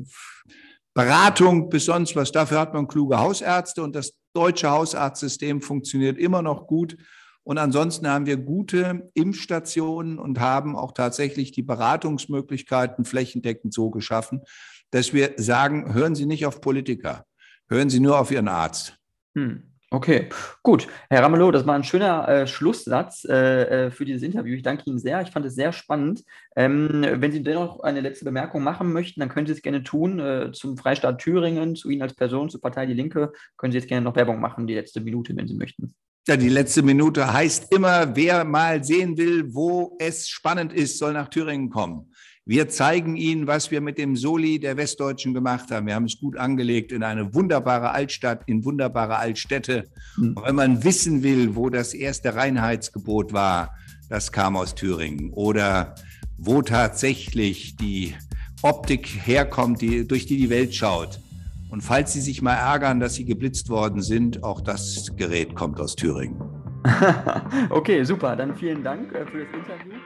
[0.95, 2.33] Beratung bis sonst was.
[2.33, 6.97] Dafür hat man kluge Hausärzte und das deutsche Hausarztsystem funktioniert immer noch gut.
[7.45, 14.43] Und ansonsten haben wir gute Impfstationen und haben auch tatsächlich die Beratungsmöglichkeiten flächendeckend so geschaffen,
[14.91, 17.25] dass wir sagen, hören Sie nicht auf Politiker.
[17.69, 18.99] Hören Sie nur auf Ihren Arzt.
[19.35, 19.63] Hm.
[19.91, 20.29] Okay,
[20.63, 20.87] gut.
[21.09, 24.55] Herr Ramelow, das war ein schöner äh, Schlusssatz äh, äh, für dieses Interview.
[24.55, 25.23] Ich danke Ihnen sehr.
[25.23, 26.25] Ich fand es sehr spannend.
[26.57, 30.19] Ähm, wenn Sie dennoch eine letzte Bemerkung machen möchten, dann können Sie es gerne tun.
[30.19, 33.89] Äh, zum Freistaat Thüringen, zu Ihnen als Person, zur Partei Die Linke, können Sie jetzt
[33.89, 35.95] gerne noch Werbung machen, die letzte Minute, wenn Sie möchten.
[36.27, 41.15] Ja, die letzte Minute heißt immer, wer mal sehen will, wo es spannend ist, soll
[41.15, 42.13] nach Thüringen kommen.
[42.49, 45.87] Wir zeigen Ihnen, was wir mit dem Soli der Westdeutschen gemacht haben.
[45.87, 49.85] Wir haben es gut angelegt in eine wunderbare Altstadt, in wunderbare Altstädte.
[50.17, 50.33] Mhm.
[50.33, 53.77] Und wenn man wissen will, wo das erste Reinheitsgebot war,
[54.09, 55.31] das kam aus Thüringen.
[55.35, 55.95] Oder
[56.39, 58.15] wo tatsächlich die
[58.63, 61.21] Optik herkommt, die, durch die die Welt schaut.
[61.69, 65.79] Und falls Sie sich mal ärgern, dass Sie geblitzt worden sind, auch das Gerät kommt
[65.81, 66.41] aus Thüringen.
[67.69, 68.35] okay, super.
[68.37, 69.99] Dann vielen Dank äh, für das Interview.